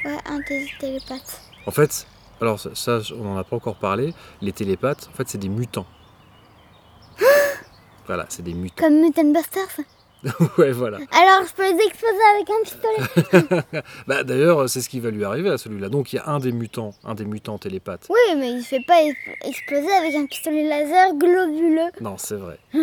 [0.04, 1.40] Ouais, un des télépathes.
[1.66, 2.06] En fait,
[2.40, 5.86] alors ça, on n'en a pas encore parlé, les télépathes, en fait, c'est des mutants.
[8.06, 8.82] voilà, c'est des mutants.
[8.84, 9.84] Comme Mutant Busters.
[10.58, 10.98] ouais, voilà.
[11.12, 13.82] Alors, je peux les exploser avec un pistolet.
[14.06, 15.88] Bah, D'ailleurs, c'est ce qui va lui arriver à celui-là.
[15.88, 18.06] Donc, il y a un des mutants, un des mutants télépathes.
[18.10, 21.90] Oui, mais il se fait pas ex- exploser avec un pistolet laser globuleux.
[22.02, 22.58] Non, c'est vrai.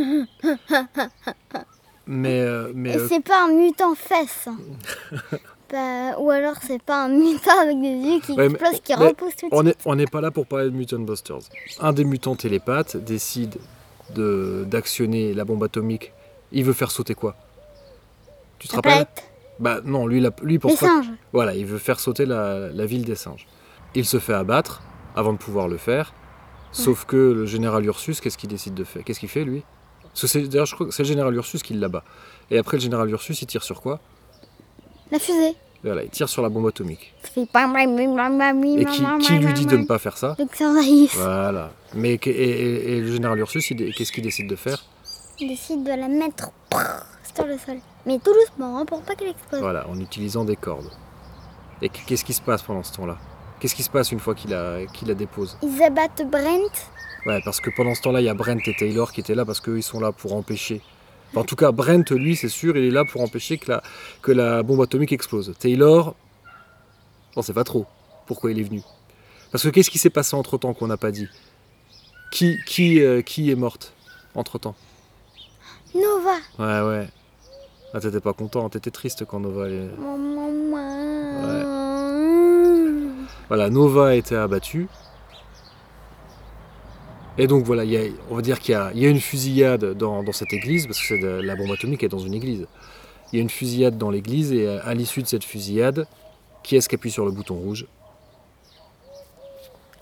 [2.08, 4.48] mais, euh, mais Et euh, c'est pas un mutant fesse.
[5.72, 8.94] Bah, ou alors c'est pas un mutant avec des yeux qui Ouais, mais- explosent, qui
[8.98, 9.64] mais tout de on suite.
[9.66, 11.40] n'est on n'est pas là pour parler de Mutant Busters.
[11.82, 13.56] Un des mutants télépathes décide
[14.16, 16.14] de- d'actionner la bombe atomique.
[16.54, 17.36] Il veut faire sauter quoi?
[18.60, 19.08] Tu te La rappelles.
[19.60, 20.88] Bah non, lui, la- lui il pense Les pas.
[20.88, 21.12] singes.
[21.34, 23.46] Voilà, il veut faire sauter la, la ville des singes.
[23.96, 24.82] Il se fait abattre
[25.16, 26.14] avant de pouvoir le faire.
[26.72, 29.04] Sauf que le général Ursus, qu'est-ce qu'il décide de faire?
[29.04, 29.64] Qu'est-ce qu'il fait lui?
[30.34, 32.04] D'ailleurs, je crois que c'est le général Ursus qui l'abat.
[32.52, 34.00] Et après, le général Ursus, il tire sur quoi?
[35.12, 35.56] La fusée.
[35.84, 37.14] Voilà, il tire sur la bombe atomique.
[37.36, 39.02] Et qui,
[39.38, 40.36] lui dit de ne pas faire ça
[41.16, 41.72] Voilà.
[41.94, 44.84] Mais et, et- et le général Ursus, qu'est-ce qu'il décide de faire
[45.40, 46.50] il décide de la mettre
[47.36, 47.78] sur le sol.
[48.08, 49.62] Mais tout doucement, hein, pour pas qu'elle explose.
[49.62, 50.90] Voilà, en utilisant des cordes.
[51.84, 53.18] Et qu- qu'est-ce qui se passe pendant ce temps-là?
[53.60, 55.56] Qu'est-ce qui se passe une fois qu'il la, la dépose?
[55.62, 56.90] Ils abattent Brent.
[57.28, 59.46] Ouais, parce que pendant ce temps-là, il y a Brent et Taylor qui étaient là
[59.46, 60.82] parce qu'eux, ils sont là pour empêcher.
[61.30, 63.84] Enfin, en tout cas, Brent, lui, c'est sûr, il est là pour empêcher que la,
[64.22, 65.54] que la bombe atomique explose.
[65.60, 66.16] Taylor,
[67.36, 67.86] on sait pas trop
[68.26, 68.82] pourquoi il est venu.
[69.52, 71.28] Parce que qu'est-ce qui s'est passé entre-temps qu'on n'a pas dit?
[72.32, 73.94] Qui, qui, euh, qui est morte
[74.36, 74.76] entre-temps?
[75.96, 76.36] Nova.
[76.60, 77.08] Ouais, ouais.
[77.94, 79.88] Ah, t'étais pas content, t'étais triste quand Nova est...
[79.98, 81.78] Maman, maman.
[83.48, 84.88] Voilà, Nova a été abattu.
[87.38, 89.10] Et donc voilà, il y a- on va dire qu'il y a, il y a
[89.10, 92.20] une fusillade dans, dans cette église, parce que c'est de- la bombe atomique est dans
[92.20, 92.66] une église.
[93.32, 96.08] Il y a une fusillade dans l'église, et à, à l'issue de cette fusillade,
[96.64, 97.86] qui est-ce qui appuie sur le bouton rouge?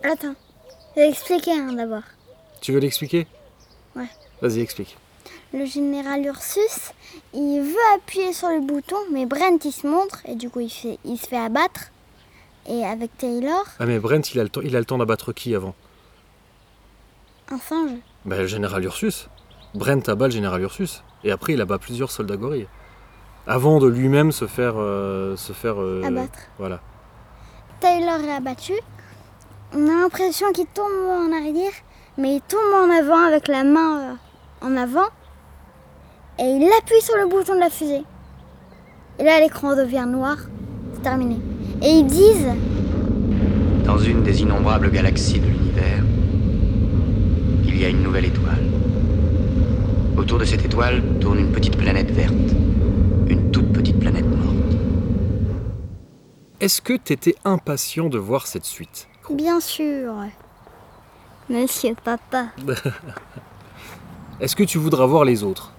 [0.04, 0.36] Attends,
[0.96, 2.04] je vais expliquer hein, d'abord.
[2.62, 3.28] Tu veux l'expliquer?
[3.96, 4.08] Ouais.
[4.42, 4.98] Vas-y, explique.
[5.54, 6.92] Le général Ursus,
[7.34, 10.70] il veut appuyer sur le bouton, mais Brent il se montre et du coup il,
[10.70, 11.92] fait- il se fait abattre.
[12.68, 15.32] Et avec Taylor, Ah mais Brent, il a le temps, il a le temps d'abattre
[15.34, 15.76] qui avant?
[17.52, 17.92] Un singe.
[18.26, 19.30] Ben, le général Ursus.
[19.74, 21.04] Brent abat le général Ursus.
[21.24, 22.68] Et après, il abat plusieurs soldats gorilles.
[23.48, 24.74] Avant de lui-même se faire...
[24.78, 26.40] euh, se faire euh, Abattre.
[26.58, 26.80] Voilà.
[27.80, 28.74] Taylor est abattu.
[29.74, 31.72] On a l'impression qu'il tombe en arrière,
[32.18, 34.14] mais il tombe en avant avec la main euh,
[34.66, 35.10] en avant.
[36.40, 38.04] Et il appuie sur le bouton de la fusée.
[39.20, 40.38] Et là, l'écran devient noir.
[40.94, 41.40] C'est terminé.
[41.82, 42.48] Et ils disent
[43.86, 46.04] Dans une des innombrables galaxies de l'univers,
[47.76, 48.64] il y a une nouvelle étoile.
[50.18, 52.34] Autour de cette étoile tourne une petite planète verte.
[53.28, 54.56] Une toute petite planète morte.
[56.62, 59.10] Est-ce que t'étais impatient de voir cette suite?
[59.30, 60.14] Bien sûr.
[61.50, 62.48] Monsieur Papa.
[64.40, 65.74] Est-ce que tu voudras voir les autres?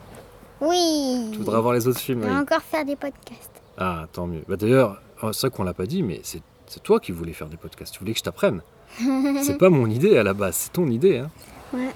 [0.60, 1.30] Oui.
[1.32, 2.40] Tu voudras voir les autres films On va oui.
[2.40, 3.62] encore faire des podcasts.
[3.78, 4.44] Ah, tant mieux.
[4.46, 7.32] Bah, D'ailleurs, oh, c'est vrai qu'on l'a pas dit, mais c'est c'est toi qui voulais
[7.32, 7.94] faire des podcasts.
[7.94, 8.60] Tu voulais que je t'apprenne.
[9.42, 11.18] c'est pas mon idée à la base, c'est ton idée.
[11.18, 11.30] Hein.
[11.72, 11.90] Ouais.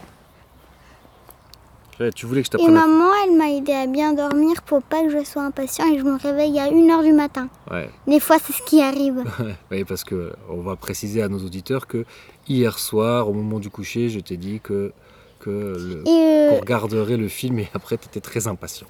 [1.99, 2.77] Ouais, Tu voulais que je Et t'apprenne.
[2.79, 5.99] à- maman, elle m'a aidé à bien dormir pour pas que je sois impatient et
[5.99, 7.49] je me réveille à 1h du matin.
[7.71, 9.23] Ouais, Des fois, c'est ce qui arrive.
[9.71, 12.07] ouais, parce que on va préciser à nos auditeurs que
[12.49, 14.93] hier soir, au moment du coucher, je t'ai dit que,
[15.41, 18.87] que le- Et, euh, qu'on regarderait le film et après, tu étais très impatient.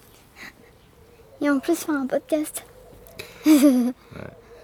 [1.40, 2.64] et en plus, faire un podcast.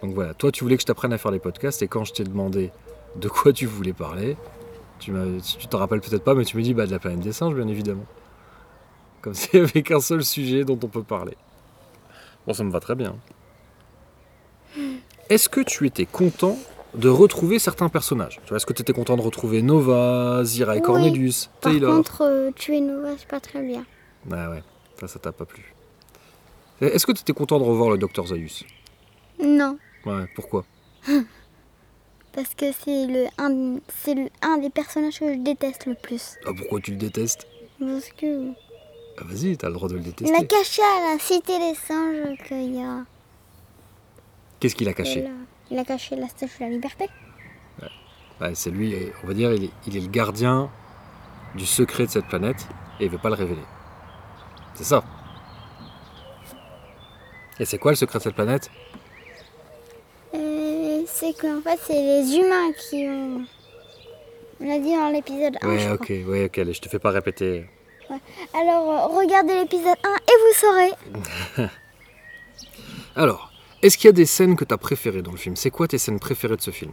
[0.02, 2.12] Donc voilà, toi tu voulais que je t'apprenne à faire les podcasts et quand je
[2.12, 2.70] t'ai demandé
[3.16, 4.36] de quoi tu voulais parler,
[4.98, 5.12] tu
[5.68, 7.68] te rappelles peut-être pas, mais tu me dis bah, de la planète des singes bien
[7.68, 8.04] évidemment.
[9.22, 11.36] Comme s'il n'y avait qu'un seul sujet dont on peut parler.
[12.46, 13.16] Bon, ça me va très bien.
[15.28, 16.56] Est-ce que tu étais content
[16.94, 18.40] de retrouver certains personnages?
[18.54, 20.84] Est-ce que tu étais content de retrouver Nova, Zira et Oui.
[20.84, 21.94] Cornelius, Par Taylor?
[21.96, 23.84] contre, euh, tuer Nova, c'est pas très bien.
[24.30, 24.62] Ah ouais,
[25.00, 25.74] ça, ça t'a pas plu.
[26.80, 28.64] Est-ce que tu étais content de revoir le docteur Zaius?
[29.42, 30.64] Non, Ouais, pourquoi?
[32.36, 36.36] parce que c'est le un, c'est un des personnages que je déteste le plus.
[36.46, 37.46] Ah, pourquoi tu le détestes?
[37.80, 38.50] Parce que
[39.18, 40.46] Ah, vas-y, t'as le droit de le il a détester.
[40.46, 43.04] caché à la cité des singes qu'il y a.
[44.60, 45.26] Qu'est-ce qu'il a caché?
[45.70, 47.08] Il a caché la statue de la liberté.
[48.40, 48.94] Ouais, C'est lui,
[49.24, 50.70] on va dire, il est, il est le gardien
[51.54, 52.66] du secret de cette planète
[53.00, 53.64] et il veut pas le révéler.
[54.74, 55.02] C'est ça.
[57.58, 58.70] Et c'est quoi le secret de cette planète?
[61.26, 63.44] C'est qu'en fait, c'est les humains qui ont.
[64.60, 65.68] On l'a dit dans l'épisode 1.
[65.68, 67.66] Ouais, je ok, ouais, ok, allez, je te fais pas répéter.
[68.54, 71.68] Alors, euh, regardez l'épisode 1 et vous saurez.
[73.16, 75.56] Alors, est-ce qu'il y a des scènes que t'as préférées dans le film?
[75.56, 76.92] C'est quoi tes scènes préférées de ce film?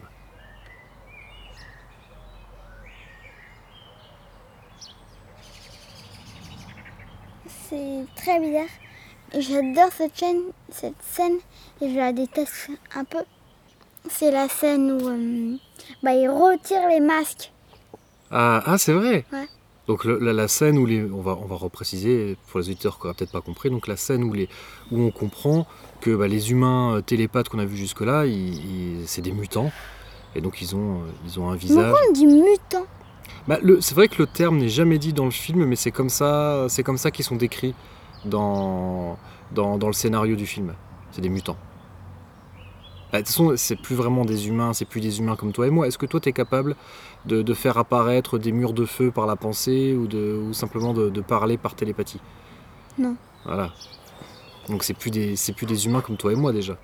[7.69, 8.65] C'est très bizarre.
[9.38, 11.38] J'adore cette scène, cette scène
[11.82, 13.24] et je la déteste un peu.
[14.10, 15.56] C'est la scène où euh,
[16.04, 17.52] bah, ils retirent les masques.
[18.32, 19.48] Ah, ah, c'est vrai Ouais.
[19.88, 21.04] Donc le- la, la scène où les...
[21.04, 23.70] On va, on va repréciser pour les auditeurs qui n'auraient peut-être pas compris.
[23.70, 24.48] Donc la scène où, les,
[24.92, 25.68] où on comprend
[26.02, 29.72] que bah, les humains euh, télépathes qu'on a vus jusque-là, ils- ils- c'est des mutants.
[30.36, 31.84] Et donc ils ont, euh, ils ont un visage...
[31.89, 32.86] Pourquoi on dit mutant
[33.48, 35.92] Bah, le- c'est vrai que le terme n'est jamais dit dans le film, mais c'est
[35.92, 37.76] comme ça, c'est comme ça qu'ils sont décrits
[38.26, 39.18] dans,
[39.52, 40.74] dans, dans le scénario du film.
[41.12, 41.58] C'est des mutants.
[43.13, 45.67] Bah, De toute façon, c'est plus vraiment des humains, c'est plus des humains comme toi
[45.67, 45.88] et moi.
[45.88, 46.76] Est-ce que toi, tu es capable
[47.26, 50.93] de, de faire apparaître des murs de feu par la pensée ou, de, ou simplement
[50.95, 52.19] de, de parler par télépathie?
[52.97, 53.17] Non.
[53.45, 53.71] Voilà.
[54.67, 56.80] Donc c'est plus des, c'est plus des humains comme toi et moi déjà.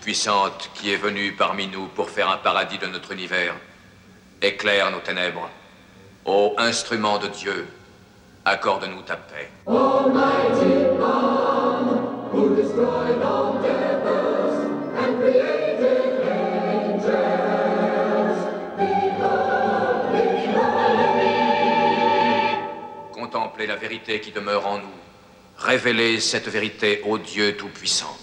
[0.00, 3.54] Puissante qui est venue parmi nous pour faire un paradis de notre univers,
[4.42, 5.48] éclaire nos ténèbres.
[6.24, 7.66] Ô instrument de Dieu,
[8.44, 9.50] accorde-nous ta paix.
[23.12, 25.00] Contemplez la vérité qui demeure en nous.
[25.58, 28.16] Révélez cette vérité au Dieu Tout-Puissant.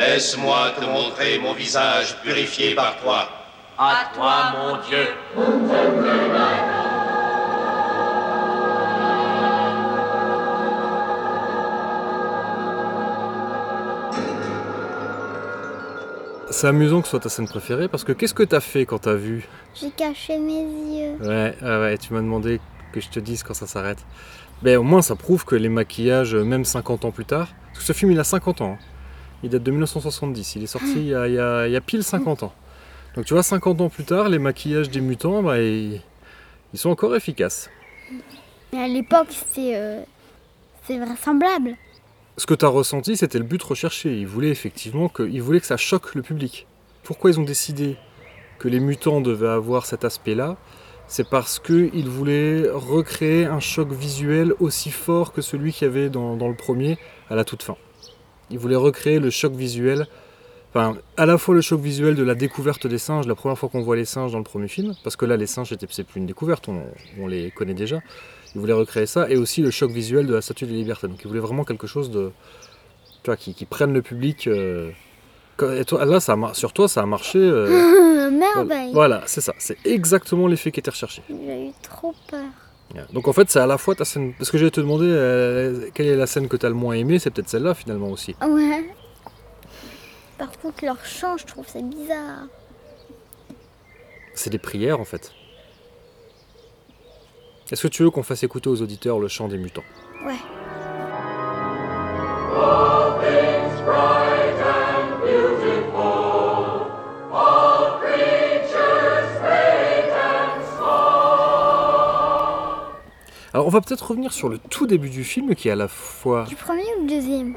[0.00, 3.28] Laisse-moi te montrer mon visage purifié par toi.
[3.76, 5.06] À toi, mon Dieu.
[16.50, 18.98] C'est amusant que ce soit ta scène préférée parce que qu'est-ce que t'as fait quand
[18.98, 19.46] t'as vu?
[19.80, 21.16] J'ai caché mes yeux.
[21.22, 22.60] Ouais, ouais, ouais, tu m'as demandé
[22.92, 23.98] que je te dise quand ça s'arrête.
[24.62, 27.84] Mais au moins, ça prouve que les maquillages, même 50 ans plus tard, parce que
[27.84, 28.78] ce film, il a 50 ans.
[28.80, 28.84] hein.
[29.42, 30.56] Il date de 1970.
[30.56, 32.52] Il est sorti il y a, il y a- il y a pile 50 ans.
[33.16, 36.00] Donc tu vois, 50 ans plus tard, les maquillages des mutants, bah, ils,
[36.72, 37.68] ils sont encore efficaces.
[38.72, 40.00] Mais à l'époque, c'est euh,
[40.86, 41.74] c'est vraisemblable.
[42.36, 44.16] Ce que tu as ressenti, c'était le but recherché.
[44.16, 46.66] Ils voulaient effectivement que, ils voulaient que ça choque le public.
[47.02, 47.96] Pourquoi ils ont décidé
[48.58, 50.56] que les mutants devaient avoir cet aspect-là?
[51.08, 56.08] C'est parce qu'ils voulaient recréer un choc visuel aussi fort que celui qu'il y avait
[56.08, 56.98] dans, dans le premier
[57.28, 57.76] à la toute fin.
[58.50, 60.06] Ils voulaient recréer le choc visuel,
[60.74, 63.68] enfin, à la fois le choc visuel de la découverte des singes, la première fois
[63.68, 66.04] qu'on voit les singes dans le premier film, parce que là, les singes, c'était- c'est
[66.04, 66.82] plus une découverte, on,
[67.20, 68.00] on les connaît déjà.
[68.54, 71.06] Ils voulaient recréer ça, et aussi le choc visuel de la Statue de la Liberté.
[71.06, 72.30] Donc ils voulaient vraiment quelque chose de,
[73.22, 74.46] tu vois, qui, qui prenne le public.
[74.48, 74.90] euh,
[75.78, 77.38] et toi, là, ça a sur toi, ça a marché.
[77.38, 78.92] euh, Merveille.
[78.92, 79.52] voilà, c'est ça.
[79.58, 81.22] C'est exactement l'effet qui était recherché.
[81.28, 82.40] J'ai eu trop peur.
[83.12, 84.34] Donc en fait, c'est à la fois ta scène.
[84.34, 86.94] Parce que j'allais te demander euh, quelle est la scène que tu as le moins
[86.94, 88.34] aimée, c'est peut-être celle-là finalement aussi.
[88.42, 88.90] Ouais.
[90.38, 92.46] Par contre, leur chant, je trouve c'est bizarre.
[94.34, 95.32] C'est des prières en fait.
[97.70, 99.84] Est-ce que tu veux qu'on fasse écouter aux auditeurs le chant des mutants?
[100.26, 100.34] Ouais.
[113.52, 115.88] Alors on va peut-être revenir sur le tout début du film qui est à la
[115.88, 116.44] fois.
[116.44, 117.56] Du premier ou du deuxième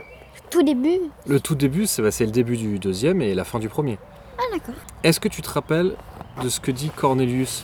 [0.50, 3.60] Tout début Le tout début, c'est bah, c'est le début du deuxième et la fin
[3.60, 4.00] du premier.
[4.40, 4.74] Ah, d'accord.
[5.04, 5.96] Est-ce que tu te rappelles
[6.42, 7.64] de ce que dit Cornelius?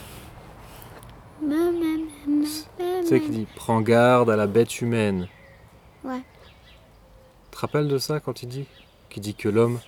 [1.42, 5.28] Tu sais qui dit Prends garde à la bête humaine.
[6.04, 6.22] Ouais.
[7.50, 8.65] Tu te rappelles de ça quand il dit
[9.10, 9.80] Qui dit que l'homme.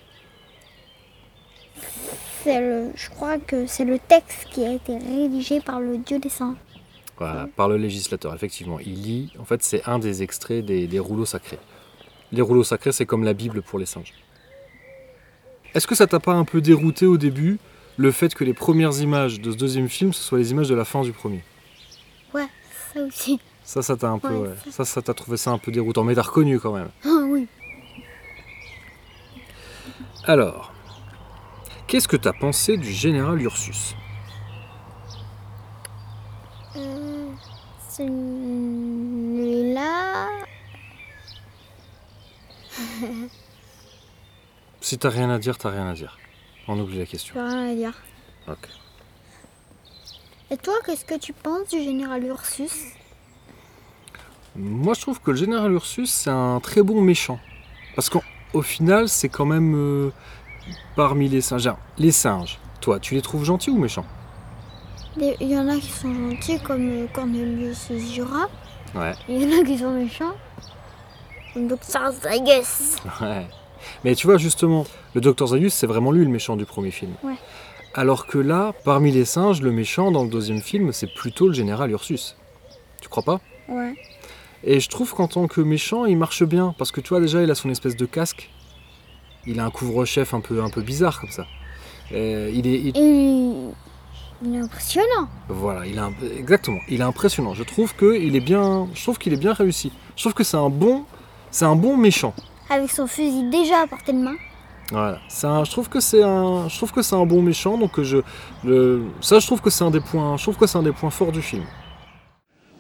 [2.44, 6.18] C'est le, je crois que c'est le texte qui a été rédigé par le dieu
[6.18, 6.58] des singes.
[7.22, 8.80] Voilà, par le législateur, effectivement.
[8.80, 11.60] Il lit, en fait, c'est un des extraits des, des rouleaux sacrés.
[12.32, 14.14] Les rouleaux sacrés, c'est comme la Bible pour les singes.
[15.76, 17.60] Est-ce que ça t'a pas un peu dérouté au début,
[17.98, 20.74] le fait que les premières images de ce deuxième film, ce soient les images de
[20.74, 21.44] la fin du premier?
[22.34, 22.48] Ouais,
[22.92, 23.40] ça aussi.
[23.64, 24.72] Ça, ça t'a un peu, Ouais, ouais.
[24.72, 26.90] Ça, ça t'a trouvé ça un peu déroutant, mais t'as reconnu quand même.
[27.06, 27.48] Ah oui.
[30.24, 30.74] Alors,
[31.86, 33.96] qu'est-ce que t'as pensé du général Ursus?
[37.98, 39.82] Celui-là.
[44.84, 46.18] Si t'as rien à dire, t'as rien à dire.
[46.68, 47.36] On oublie la question.
[47.36, 47.94] J'ai rien à dire.
[48.48, 48.68] Ok.
[50.50, 52.88] Et toi, qu'est-ce que tu penses du général Ursus?
[54.56, 57.40] Moi, je trouve que le général Ursus, c'est un très bon méchant.
[57.96, 60.12] Parce qu'au final, c'est quand même euh,
[60.96, 61.72] parmi les singes.
[61.98, 64.06] Les singes, toi, tu les trouves gentils ou méchants?
[65.18, 68.48] Il y en a qui sont gentils, comme euh, Cornelius Jura.
[68.96, 69.14] Ouais.
[69.28, 70.34] Il y en a qui sont méchants.
[71.54, 72.12] Comme Dr.
[72.12, 72.96] Zaius.
[73.22, 73.46] Ouais.
[74.06, 77.12] Mais tu vois, justement, le docteur Zaius, c'est vraiment lui le méchant du premier film.
[77.24, 77.36] Ouais.
[77.94, 81.54] Alors que là, parmi les singes, le méchant dans le deuxième film, c'est plutôt le
[81.54, 82.38] général Ursus.
[83.02, 83.42] Tu crois pas?
[83.68, 83.96] Ouais.
[84.64, 86.74] Et je trouve qu'en tant que méchant, il marche bien.
[86.78, 88.50] Parce que tu vois, déjà, il a son espèce de casque.
[89.46, 91.46] Il a un couvre-chef un peu, un peu bizarre comme ça.
[92.14, 93.74] Euh, il est, il- Et
[94.44, 95.28] il, est impressionnant.
[95.50, 96.80] Voilà, il est un- exactement.
[96.90, 97.54] Il est impressionnant.
[97.54, 98.88] Je trouve que il est bien.
[98.94, 99.92] Je trouve qu'il est bien réussi.
[100.16, 101.06] Je trouve que c'est un bon,
[101.52, 102.34] c'est un bon méchant.
[102.70, 104.36] Avec son fusil déjà à portée de main.
[104.92, 105.20] Voilà.
[105.30, 107.78] C'est un- je trouve que c'est un, je trouve que c'est un bon méchant.
[107.78, 108.18] Donc je,
[108.64, 110.38] le, ça, je trouve que c'est un des points.
[110.38, 111.64] Je trouve que c'est un des points forts du film.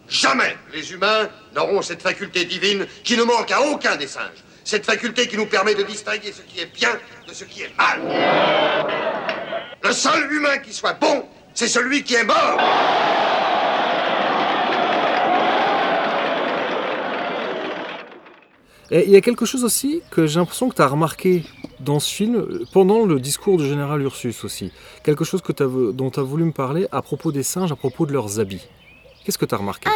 [0.07, 4.43] Jamais les humains n'auront cette faculté divine qui ne manque à aucun des singes.
[4.65, 6.89] Cette faculté qui nous permet de distinguer ce qui est bien
[7.27, 8.01] de ce qui est mal.
[9.83, 12.59] Le seul humain qui soit bon, c'est celui qui est mort.
[18.93, 21.45] Et il y a quelque chose aussi que j'ai l'impression que tu as remarqué
[21.79, 24.73] dans ce film pendant le discours du général Ursus aussi.
[25.03, 25.53] Quelque chose que
[25.91, 28.67] dont tu as voulu me parler à propos des singes, à propos de leurs habits.
[29.23, 29.89] Qu'est-ce que tu as remarqué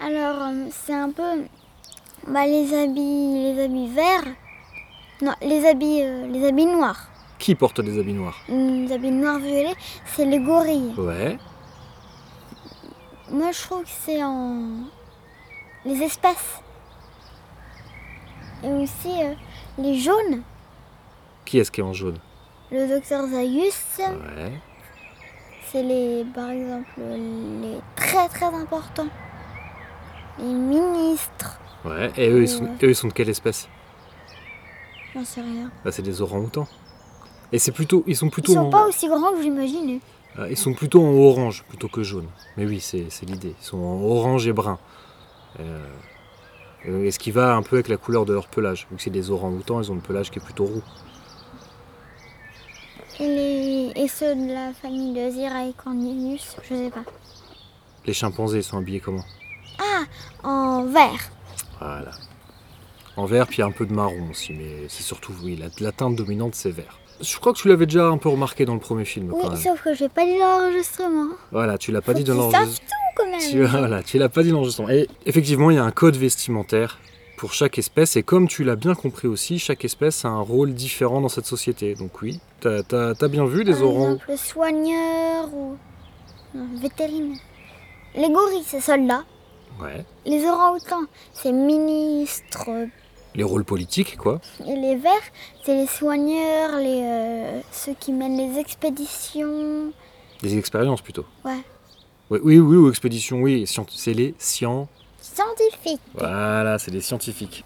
[0.00, 1.44] Alors, euh, c'est un peu.
[2.28, 3.54] Bah, les habits.
[3.54, 4.34] Les habits verts.
[5.22, 7.11] Non, les habits, euh, les habits noirs.
[7.42, 8.38] Qui porte des habits noirs?
[8.48, 9.74] Les habits noirs violets,
[10.06, 10.94] c'est les gorilles.
[10.96, 11.36] Ouais.
[13.32, 14.84] Moi, je trouve que c'est en.
[15.84, 16.60] Les espèces.
[18.62, 19.34] Et aussi euh,
[19.76, 20.42] les jaunes.
[21.44, 22.18] Qui est-ce qui est en jaune?
[22.70, 24.52] Le docteur Zaius, Ouais.
[25.66, 26.24] c'est les.
[26.32, 29.08] Par exemple, les très très importants.
[30.38, 31.58] Les ministres.
[31.84, 32.12] Ouais.
[32.16, 32.70] Et eux, ils sont, Ouais.
[32.84, 33.68] eux, ils sont de quelle espèce
[35.12, 35.72] J'en sais rien.
[35.84, 36.68] Bah, C'est des orang-outans.
[37.52, 40.00] Et c'est plutôt, ils sont Ils plutôt, sont en, pas aussi grands que j'imaginais.
[40.38, 42.28] euh, ils sont plutôt en orange plutôt que jaune.
[42.56, 43.54] Mais oui, c'est l'idée.
[43.60, 44.78] Ils sont en orange et brun.
[45.60, 45.86] Euh,
[46.88, 48.86] euh, et ce qui va un peu avec la couleur de leur pelage.
[48.90, 50.82] Vu que c'est des orang-outans, ils ont le pelage qui est plutôt roux.
[53.20, 53.92] Et, les...
[54.02, 57.04] et ceux de la famille de Zira et Cornelius, je sais pas.
[58.06, 59.24] Les chimpanzés, ils sont habillés comment?
[60.42, 61.30] En vert.
[61.78, 62.10] Voilà.
[63.16, 65.54] En vert, puis il y a un peu de marron aussi, mais c'est surtout, oui,
[65.54, 66.98] la, la teinte dominante, c'est vert.
[67.22, 69.50] Je crois que tu l'avais déjà un peu remarqué dans le premier film, Oui, quand
[69.50, 69.58] même.
[69.58, 71.28] sauf que j'ai pas dit l'enregistrement.
[71.52, 72.74] Voilà, tu l'as pas dit dans l'enregistrement.
[72.74, 73.40] tout quand même.
[73.50, 74.90] Tu, voilà, tu l'as pas dit dans l'enregistrement.
[74.90, 76.98] Et effectivement, il y a un code vestimentaire
[77.36, 80.74] pour chaque espèce, et comme tu l'as bien compris aussi, chaque espèce a un rôle
[80.74, 81.94] différent dans cette société.
[81.94, 84.14] Donc oui, t'as as, bien vu des orangs.
[84.14, 85.76] exemple, soigneur ou
[86.54, 87.38] non, vétérinaire.
[88.14, 89.24] Les gorilles, c'est soldats.
[89.80, 90.04] Ouais.
[90.26, 92.68] Les orang-outans, c'est ministres.
[93.34, 94.40] Les rôles politiques, quoi.
[94.66, 95.12] Et les verts,
[95.64, 99.92] c'est les soigneurs, les, euh, ceux qui mènent les expéditions.
[100.42, 101.24] Des expériences plutôt.
[101.44, 101.60] Ouais.
[102.30, 103.64] Oui, oui, oui, ou expédition, oui.
[103.90, 104.88] C'est les sciences.
[105.20, 106.00] Scientifiques.
[106.14, 107.64] Voilà, c'est des scientifiques.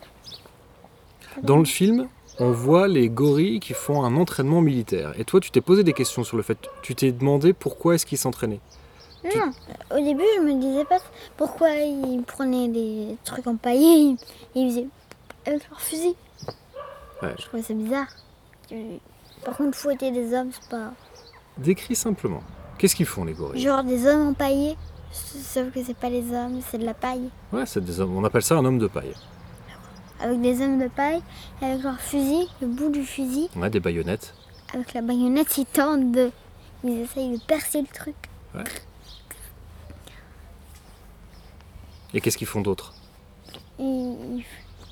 [1.42, 5.18] Dans le film, on voit les gorilles qui font un entraînement militaire.
[5.18, 6.58] Et toi, tu t'es posé des questions sur le fait.
[6.82, 8.60] Tu t'es demandé pourquoi est-ce qu'ils s'entraînaient.
[9.24, 9.50] Non,
[9.90, 10.98] au début, je me disais pas
[11.36, 14.14] pourquoi ils prenaient des trucs empaillés
[14.54, 14.86] ils faisaient
[15.46, 16.14] avec leur fusil.
[17.22, 17.34] Ouais.
[17.38, 18.08] Je trouvais ça bizarre.
[19.44, 20.92] Par contre, fouetter des hommes, c'est pas.
[21.58, 22.42] Décris simplement.
[22.78, 24.76] Qu'est-ce qu'ils font, les gorilles Genre des hommes empaillés,
[25.12, 27.30] sauf que c'est pas les hommes, c'est de la paille.
[27.52, 28.16] Ouais, c'est des hommes.
[28.16, 29.14] On appelle ça un homme de paille.
[30.20, 31.22] Avec des hommes de paille,
[31.62, 34.34] avec leur fusil, le bout du fusil, Ouais, des baïonnettes.
[34.74, 36.30] avec la baïonnette, ils tentent de.
[36.84, 38.14] Ils essayent de percer le truc.
[38.54, 38.64] Ouais.
[42.14, 42.94] Et qu'est-ce qu'ils font d'autre?
[43.78, 44.44] Ils-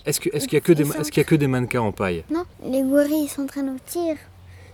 [0.06, 1.80] Est-ce qu'il y, a que des Ils ma- est-ce qu'il y a que des mannequins
[1.80, 4.16] en paille Non, les gorilles s'entraînent au tir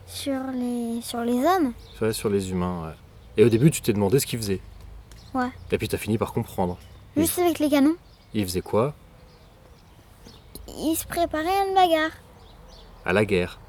[0.07, 1.73] sur les, sur les hommes.
[2.03, 2.95] Ouais, Sur les humains, ouais.
[3.37, 4.61] Et au début, tu t'es demandé ce qu'ils faisaient.
[5.33, 5.47] Ouais.
[5.71, 6.79] Et puis t'as fini par comprendre.
[7.17, 7.95] Juste avec les canons.
[8.35, 8.95] Il faisait quoi
[10.67, 12.11] Il se préparait à une bagarre.
[13.05, 13.61] À la guerre.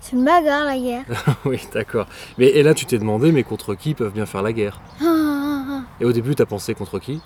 [0.00, 1.04] C'est une bagarre, la guerre.
[1.44, 2.06] oui, d'accord.
[2.38, 4.80] Mais et là, tu t'es demandé, mais contre qui ils peuvent bien faire la guerre
[5.00, 5.80] Ah, ah, ah.
[6.00, 7.20] Et au début, t'as pensé contre qui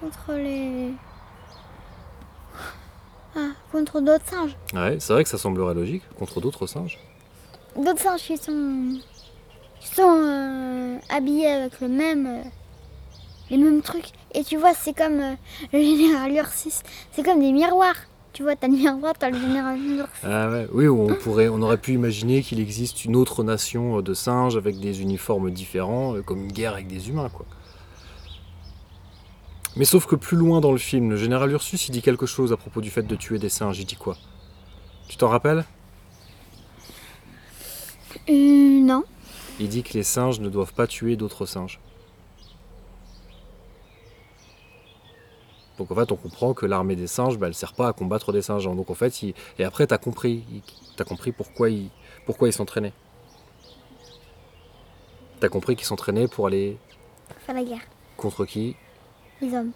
[0.00, 0.92] Contre les.
[3.72, 4.56] Contre d'autres singes.
[4.74, 6.98] Ouais, c'est vrai que ça semblerait logique, contre d'autres singes.
[7.76, 8.98] D'autres singes qui sont.
[9.80, 12.26] qui sont euh, habillés avec le même.
[12.26, 12.42] euh,
[13.50, 14.08] les mêmes trucs.
[14.34, 15.34] Et tu vois, c'est comme euh,
[15.72, 16.80] le général Ursus.
[17.12, 17.94] C'est comme des miroirs.
[18.32, 20.24] Tu vois, t'as le miroir, t'as le général Ursus.
[20.24, 24.14] Ah ouais, oui, on pourrait, on aurait pu imaginer qu'il existe une autre nation de
[24.14, 27.46] singes avec des uniformes différents, comme une guerre avec des humains, quoi.
[29.76, 32.52] Mais sauf que plus loin dans le film, le général Ursus, il dit quelque chose
[32.52, 33.78] à propos du fait de tuer des singes.
[33.78, 34.16] Il dit quoi?
[35.08, 35.64] Tu t'en rappelles?
[38.28, 38.32] Euh,
[38.80, 39.04] non.
[39.60, 41.78] Il dit que les singes ne doivent pas tuer d'autres singes.
[45.78, 48.32] Donc en fait, on comprend que l'armée des singes, bah, elle sert pas à combattre
[48.32, 48.64] des singes.
[48.64, 50.42] Donc en fait, il- et après, t'as compris,
[50.96, 51.90] t'as compris pourquoi ils,
[52.24, 52.94] pourquoi ils s'entraînaient.
[55.40, 56.78] T'as compris qu'ils s'entraînaient pour aller
[57.44, 57.82] Faire la guerre.
[58.16, 58.74] contre qui?
[59.40, 59.72] Les hommes.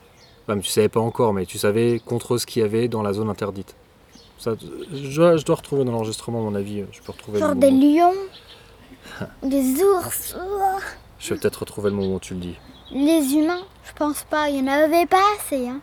[0.49, 3.03] Bah, mais tu savais pas encore, mais tu savais contre ce qu'il y avait dans
[3.03, 3.77] la zone interdite.
[4.39, 4.55] Ça,
[4.93, 6.85] je, dois, je dois retrouver dans l'enregistrement, à mon avis.
[6.93, 8.15] Je peux retrouver Genre le des lions.
[9.43, 10.35] des ours.
[11.19, 12.57] Je vais peut-être retrouver le moment où tu le dis.
[12.91, 14.49] Les humains, je pense pas.
[14.49, 15.69] Il y en avait pas assez.
[15.69, 15.81] Hein.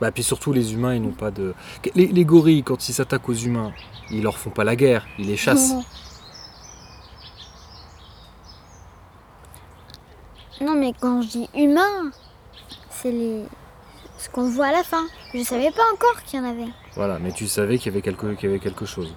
[0.00, 1.54] Bah, puis surtout, les humains, ils n'ont pas de.
[1.94, 3.72] Les, les gorilles, quand ils s'attaquent aux humains,
[4.10, 5.74] ils leur font pas la guerre, ils les chassent.
[10.60, 12.10] Non, mais quand je dis humain,
[13.02, 13.44] c'est les...
[14.18, 15.06] ce qu'on voit à la fin.
[15.34, 16.70] Je savais pas encore qu'il y en avait.
[16.94, 19.14] Voilà, mais tu savais qu'il y avait quelque, qu'il y avait quelque chose,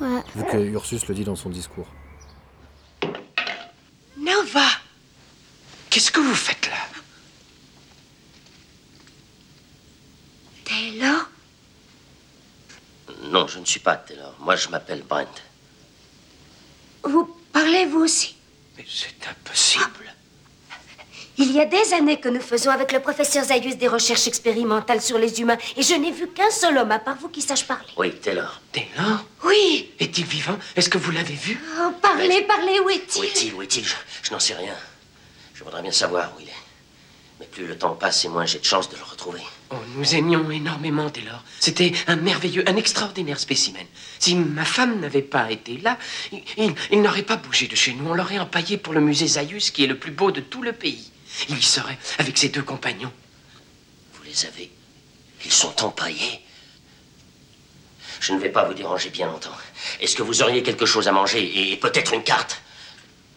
[0.00, 0.22] Ouais.
[0.34, 1.86] vu que Ursus le dit dans son discours.
[4.16, 4.66] Nova
[5.90, 6.76] Qu'est-ce que vous faites là?
[10.64, 11.28] Taylor?
[13.24, 14.34] Non, je ne suis pas Taylor.
[14.40, 15.26] Moi, je m'appelle Brent.
[17.04, 18.36] Vous parlez vous aussi?
[18.76, 20.14] Mais c'est impossible.
[21.42, 25.00] Il y a des années que nous faisons avec le professeur Zayus des recherches expérimentales
[25.00, 27.66] sur les humains et je n'ai vu qu'un seul homme à part vous qui sache
[27.66, 27.86] parler.
[27.96, 28.60] Oui, Taylor.
[28.72, 30.58] Taylor Oui Est-il vivant?
[30.76, 31.58] Est-ce que vous l'avez vu?
[31.80, 33.24] Oh, Parlez, parlez, où Où est-il?
[33.24, 33.84] Est-il Où est-il?
[33.84, 34.74] Je, je n'en sais rien.
[35.54, 36.52] Je voudrais bien savoir où il est.
[37.40, 39.40] Mais plus le temps passe et moins j'ai de chance de le retrouver.
[39.70, 41.42] Oh, nous aimions énormément Taylor.
[41.58, 43.86] C'était un merveilleux, un extraordinaire spécimen.
[44.18, 45.96] Si ma femme n'avait pas été là,
[46.32, 48.10] il, il- il n'aurait pas bougé de chez nous.
[48.10, 50.74] On l'aurait empaillé pour le musée Zayus, qui est le plus beau de tout le
[50.74, 51.10] pays.
[51.48, 53.12] Il y serait avec ses deux compagnons.
[54.14, 54.70] Vous les avez
[55.44, 56.40] Ils sont empaillés
[58.20, 59.56] Je ne vais pas vous déranger bien longtemps.
[60.00, 62.60] Est-ce que vous auriez quelque chose à manger et peut-être une carte?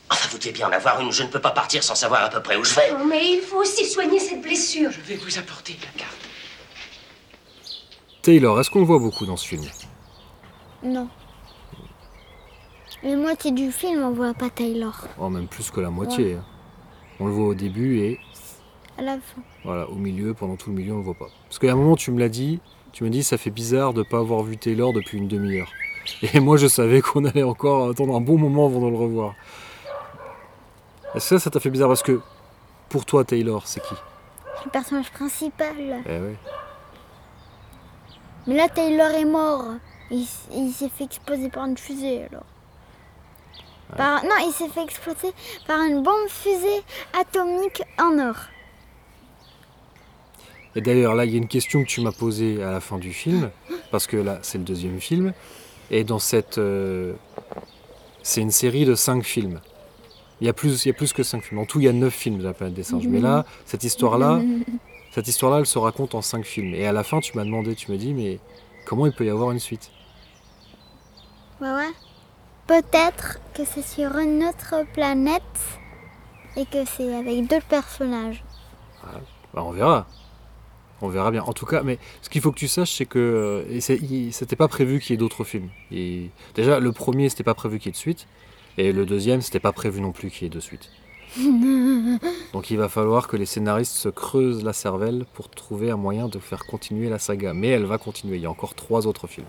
[0.10, 1.12] Enfin, vous devez bien en avoir une.
[1.12, 2.92] Je ne peux pas partir sans savoir à peu près où je vais.
[2.94, 4.92] Oh, Mais il faut aussi soigner cette blessure.
[4.92, 6.18] Je vais vous apporter la carte.
[8.22, 9.66] Taylor, est-ce qu'on le voit beaucoup dans ce film?
[10.84, 11.10] Non.
[13.04, 15.08] La moitié du film, on voit pas Taylor.
[15.18, 16.36] Oh, même plus que la moitié.
[16.36, 16.46] hein.
[17.24, 18.20] On le voit au début et
[18.98, 19.42] À la fin.
[19.64, 21.30] voilà, au milieu, pendant tout le milieu, on le voit pas.
[21.48, 22.60] Parce qu'à un moment, tu me l'as dit,
[22.92, 25.72] tu me dis, ça fait bizarre de pas avoir vu Taylor depuis une demi-heure.
[26.34, 29.36] Et moi, je savais qu'on allait encore attendre un bon moment avant de le revoir.
[31.16, 31.88] Est-ce que ça, ça t'a fait bizarre?
[31.88, 32.20] Parce que
[32.90, 33.96] pour toi, Taylor, c'est qui?
[34.66, 35.76] Le personnage principal.
[36.06, 36.36] Eh ouais.
[38.48, 39.64] Mais là, Taylor est mort.
[40.12, 42.44] Il, il s'est fait exploser par une fusée, alors.
[43.98, 45.34] Par- non, il s'est fait exploser
[45.68, 46.82] par une bombe fusée
[47.20, 48.36] atomique en or.
[50.76, 52.98] Et d'ailleurs, là, il y a une question que tu m'as posée à la fin
[52.98, 53.52] du film,
[53.92, 55.34] parce que là, c'est le deuxième film,
[55.92, 56.58] et dans cette...
[56.58, 57.14] euh,
[58.24, 59.60] c'est une série de cinq films.
[60.42, 61.60] Il y, a plus, il y a plus que cinq films.
[61.60, 63.08] En tout, il y a neuf films de la planète des singes.
[63.08, 64.42] Mais là, cette histoire-là,
[65.12, 66.74] cette histoire-là, elle se raconte en cinq films.
[66.74, 68.40] Et à la fin, tu m'as demandé, tu me dis, mais
[68.86, 69.92] comment il peut y avoir une suite?
[71.62, 71.90] Ouais, ouais.
[72.68, 75.42] Peut-être que c'est sur une autre planète
[76.56, 78.44] et que c'est avec d'autres personnages.
[79.54, 80.08] Bah, On verra.
[81.02, 81.44] On verra bien.
[81.44, 84.70] En tout cas, mais ce qu'il faut que tu saches, c'est que euh, c'était pas
[84.70, 85.70] prévu qu'il y ait d'autres films.
[85.92, 88.28] Et déjà, le premier, c'était pas prévu qu'il y ait de suite.
[88.78, 90.90] Et le deuxième, c'était pas prévu non plus qu'il y ait de suite.
[92.54, 96.28] Donc il va falloir que les scénaristes se creusent la cervelle pour trouver un moyen
[96.30, 97.54] de faire continuer la saga.
[97.54, 98.38] Mais elle va continuer.
[98.38, 99.48] Il y a encore trois autres films.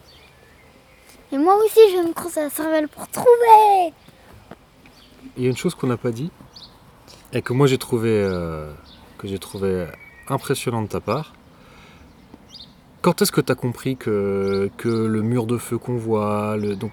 [1.33, 3.93] Et moi aussi, je vais me creuser la cervelle pour trouver.
[5.37, 6.31] Il y a une chose qu'on n'a pas dit
[7.33, 8.73] et que moi j'ai trouvé euh,
[9.41, 9.87] trouvé
[10.29, 11.33] impressionnant de ta part.
[13.03, 16.77] Quand est-ce que tu as compris que, que le mur de feu qu'on voit, le,
[16.77, 16.93] donc,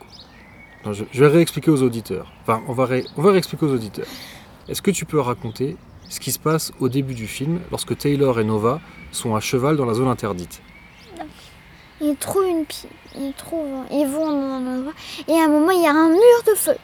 [0.91, 2.32] je, je vais réexpliquer aux auditeurs.
[2.41, 4.07] Enfin, on va, ré- on va réexpliquer aux auditeurs.
[4.67, 5.77] Est-ce que tu peux raconter
[6.09, 9.77] ce qui se passe au début du film, lorsque Taylor et Nova sont à cheval
[9.77, 10.61] dans la zone interdite?
[12.01, 14.93] Ils trouvent une pi- ils trouvent, ils vont dans un endroit
[15.27, 16.75] et à un moment il y a un mur de feu.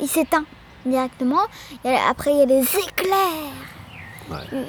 [0.00, 0.44] Il s'éteint
[0.84, 1.42] directement.
[1.84, 3.52] Après il y a des éclairs.
[4.30, 4.66] Ouais.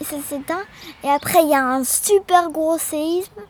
[0.00, 0.62] Et ça s'éteint
[1.02, 3.42] et après il y a un super gros séisme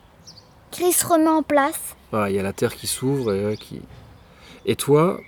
[0.71, 1.95] qui se remet en place.
[2.11, 3.81] Voilà, il y a la terre qui s'ouvre et, euh, qui...
[4.65, 5.19] et toi,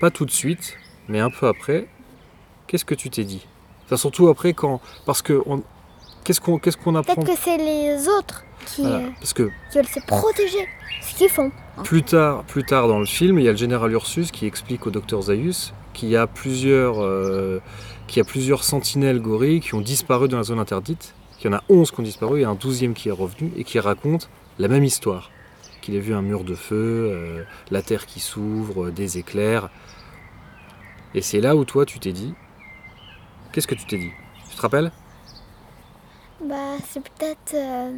[0.00, 0.76] pas tout de suite,
[1.08, 1.88] mais un peu après,
[2.66, 3.46] qu'est-ce que tu t'es dit?
[3.84, 5.62] Enfin, surtout après quand, parce que on...
[6.30, 9.50] qu'est-ce qu'on qu'est-ce qu'on apprend Peut-être que c'est les autres qui, Voilà, euh, parce que
[9.70, 10.68] qui veulent se protéger.
[11.02, 11.50] Ce qu'ils font.
[11.82, 14.86] Plus tard, plus tard dans le film, il y a le général Ursus qui explique
[14.86, 17.60] au docteur Zaius qu'il y a plusieurs, euh,
[18.06, 21.14] qu'il y a plusieurs sentinelles gorilles qui ont disparu dans la zone interdite.
[21.38, 23.64] Qu'il y en a 11 qui ont disparu et un 12e qui est revenu et
[23.64, 24.28] qui raconte
[24.60, 25.30] la même histoire.
[25.80, 29.68] Qu'il a vu un mur de feu, euh, la terre qui s'ouvre, euh, des éclairs.
[31.14, 32.34] Et c'est là où toi tu t'es dit.
[33.52, 34.12] Qu'est-ce que tu t'es dit?
[34.48, 34.92] Tu te rappelles?
[36.42, 37.92] Bah c'est peut-être euh,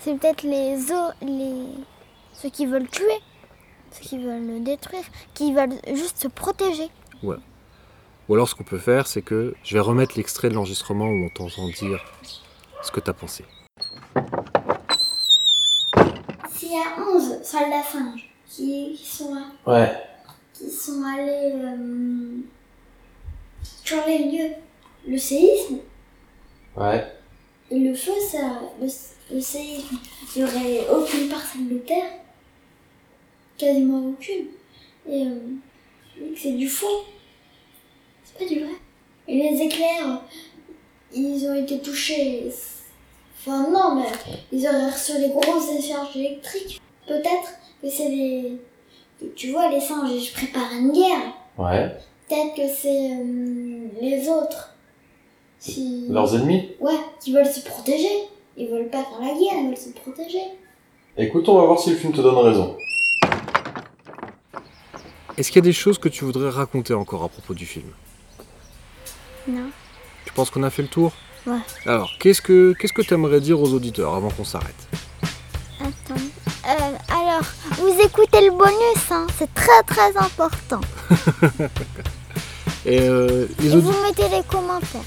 [0.00, 1.66] c'est peut-être les autres les
[2.32, 3.20] ceux qui veulent tuer,
[3.92, 6.88] ceux qui veulent le détruire, qui veulent juste se protéger.
[7.22, 7.36] Ouais.
[8.28, 11.26] Ou alors ce qu'on peut faire, c'est que je vais remettre l'extrait de l'enregistrement où
[11.26, 12.04] on t'entend dire
[12.82, 13.44] ce que t'as pensé.
[16.50, 19.32] S'il y a 11 soldats singes qui, qui sont,
[19.66, 19.92] à- Ouais.
[20.54, 22.38] qui sont allés euh,
[23.84, 24.54] sur les lieux,
[25.06, 25.76] le séisme
[26.76, 27.06] Ouais.
[27.70, 28.86] Et le feu, ça, le,
[29.34, 29.98] le séisme,
[30.34, 32.12] il n'y aurait aucune parcelle de terre,
[33.58, 34.46] quasiment aucune.
[35.08, 35.38] Et euh,
[36.16, 37.04] je c'est du faux,
[38.24, 38.74] c'est pas du vrai.
[39.28, 40.22] Et les éclairs,
[41.12, 42.48] ils ont été touchés.
[43.38, 44.06] Enfin, non, mais
[44.52, 46.80] ils auraient reçu des grosses décharges électriques.
[47.06, 48.56] Peut-être que c'est les.
[49.34, 51.32] Tu vois, les singes, préparent à une guerre.
[51.56, 51.90] Ouais.
[52.28, 54.75] Peut-être que c'est euh, les autres.
[55.66, 56.06] Si...
[56.08, 58.08] ennemis Ouais, qui veulent se protéger.
[58.56, 60.42] Ils veulent pas faire la guerre, ils veulent se protéger.
[61.18, 62.76] Écoute, on va voir si le film te donne raison.
[65.36, 67.88] Est-ce qu'il y a des choses que tu voudrais raconter encore à propos du film?
[69.48, 69.70] Non.
[70.24, 71.12] Tu penses qu'on a fait le tour?
[71.46, 71.58] Ouais.
[71.84, 74.88] Alors, qu'est-ce que qu'est-ce que tu aimerais dire aux auditeurs avant qu'on s'arrête?
[75.80, 76.20] Attends.
[76.66, 77.44] Euh, alors,
[77.78, 80.80] vous écoutez le bonus, hein, c'est très très important.
[82.86, 85.02] Et euh, les Et vous mettez les commentaires.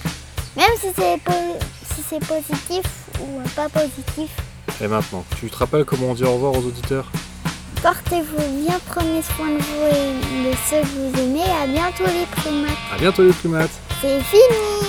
[0.55, 1.57] Même si c'est po-
[1.95, 2.83] si c'est positif
[3.21, 4.29] ou pas positif.
[4.81, 7.05] Et maintenant, tu te rappelles comment on dit au revoir aux auditeurs?
[7.81, 11.43] Portez-vous bien, prenez soin de vous et de ceux que vous aimez.
[11.63, 12.77] À bientôt les primates.
[12.93, 13.71] À bientôt les primates
[14.01, 14.88] C'est fini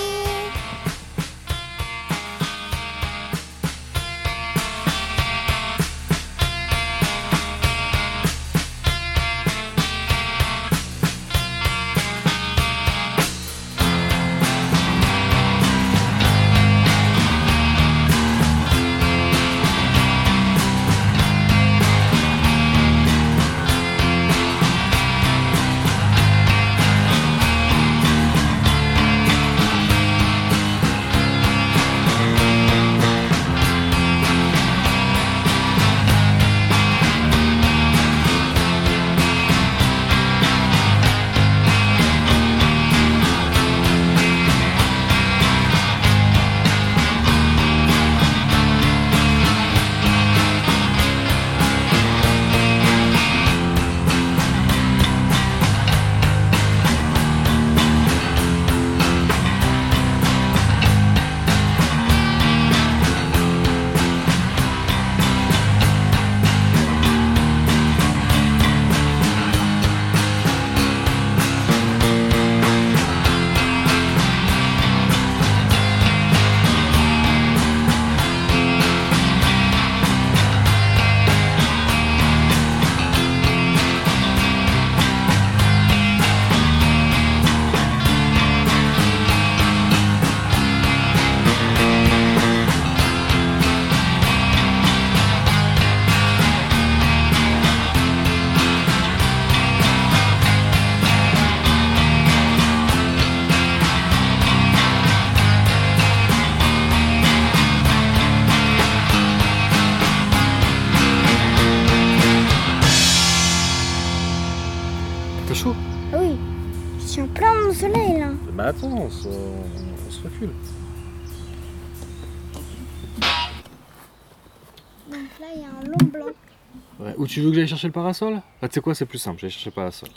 [127.31, 128.41] tu veux que j'aille chercher le parasol?
[128.61, 130.09] Ah, tu sais quoi, c'est plus simple, j'allais chercher le parasol.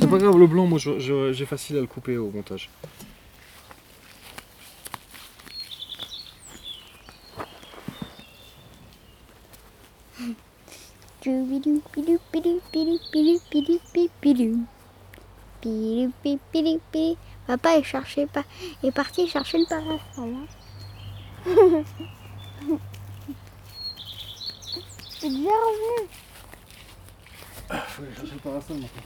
[0.00, 2.70] C'est pas grave, le blanc, moi j'ai facile à le couper au montage.
[17.46, 18.26] Papa est, cherché,
[18.82, 19.98] est parti chercher le parasol.
[20.16, 20.46] Hein.
[25.20, 26.21] C'est bien vu.
[27.88, 29.02] Faut chercher le parasol maintenant.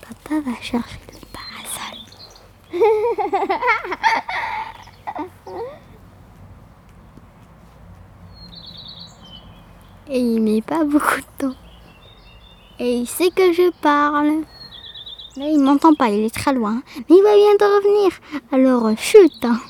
[0.00, 1.98] Papa va chercher le parasol.
[10.08, 11.56] Et il met pas beaucoup de temps.
[12.78, 14.42] Et il sait que je parle.
[15.36, 16.82] Là, il m'entend pas, il est très loin.
[16.96, 18.12] Mais il va bientôt revenir.
[18.52, 19.44] Alors, chute.
[19.44, 19.60] hein.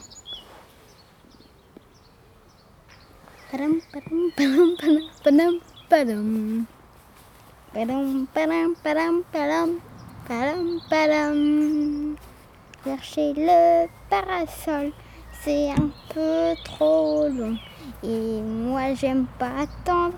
[7.74, 9.80] Padam, padam, padam, padam,
[10.28, 12.16] padam, padam.
[12.84, 14.92] Chercher le parasol,
[15.42, 17.56] c'est un peu trop long.
[18.04, 20.14] Et moi, j'aime pas attendre.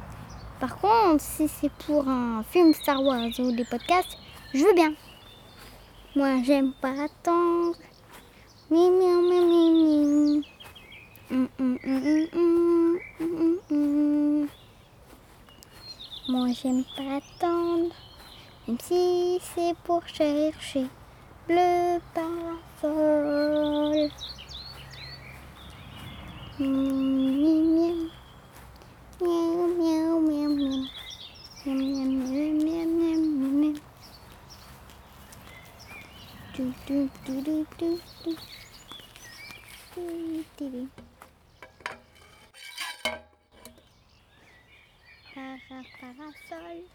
[0.60, 4.18] Par contre, si c'est pour un film Star Wars ou des podcasts,
[4.52, 4.92] je veux bien.
[6.14, 7.76] Moi, j'aime pas attendre
[8.70, 10.46] mi, mi, mi, mi.
[11.30, 14.48] Hum, hum, hum, hum, hum, hum, hum.
[16.28, 17.94] Moi, j'aime pas attendre.
[18.66, 20.86] Même si c'est pour chercher
[21.48, 24.10] le parasol.
[26.58, 26.70] Miam,
[27.76, 28.10] miam,
[29.20, 30.88] miam, miam, miam.
[31.64, 33.22] Miam, miam, miam, miam,
[33.60, 33.76] miam,
[36.56, 37.66] du, du,
[40.58, 41.05] du.
[45.36, 45.58] Para,
[46.00, 46.88] parasol,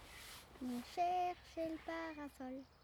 [0.61, 2.80] me chercher le parasol.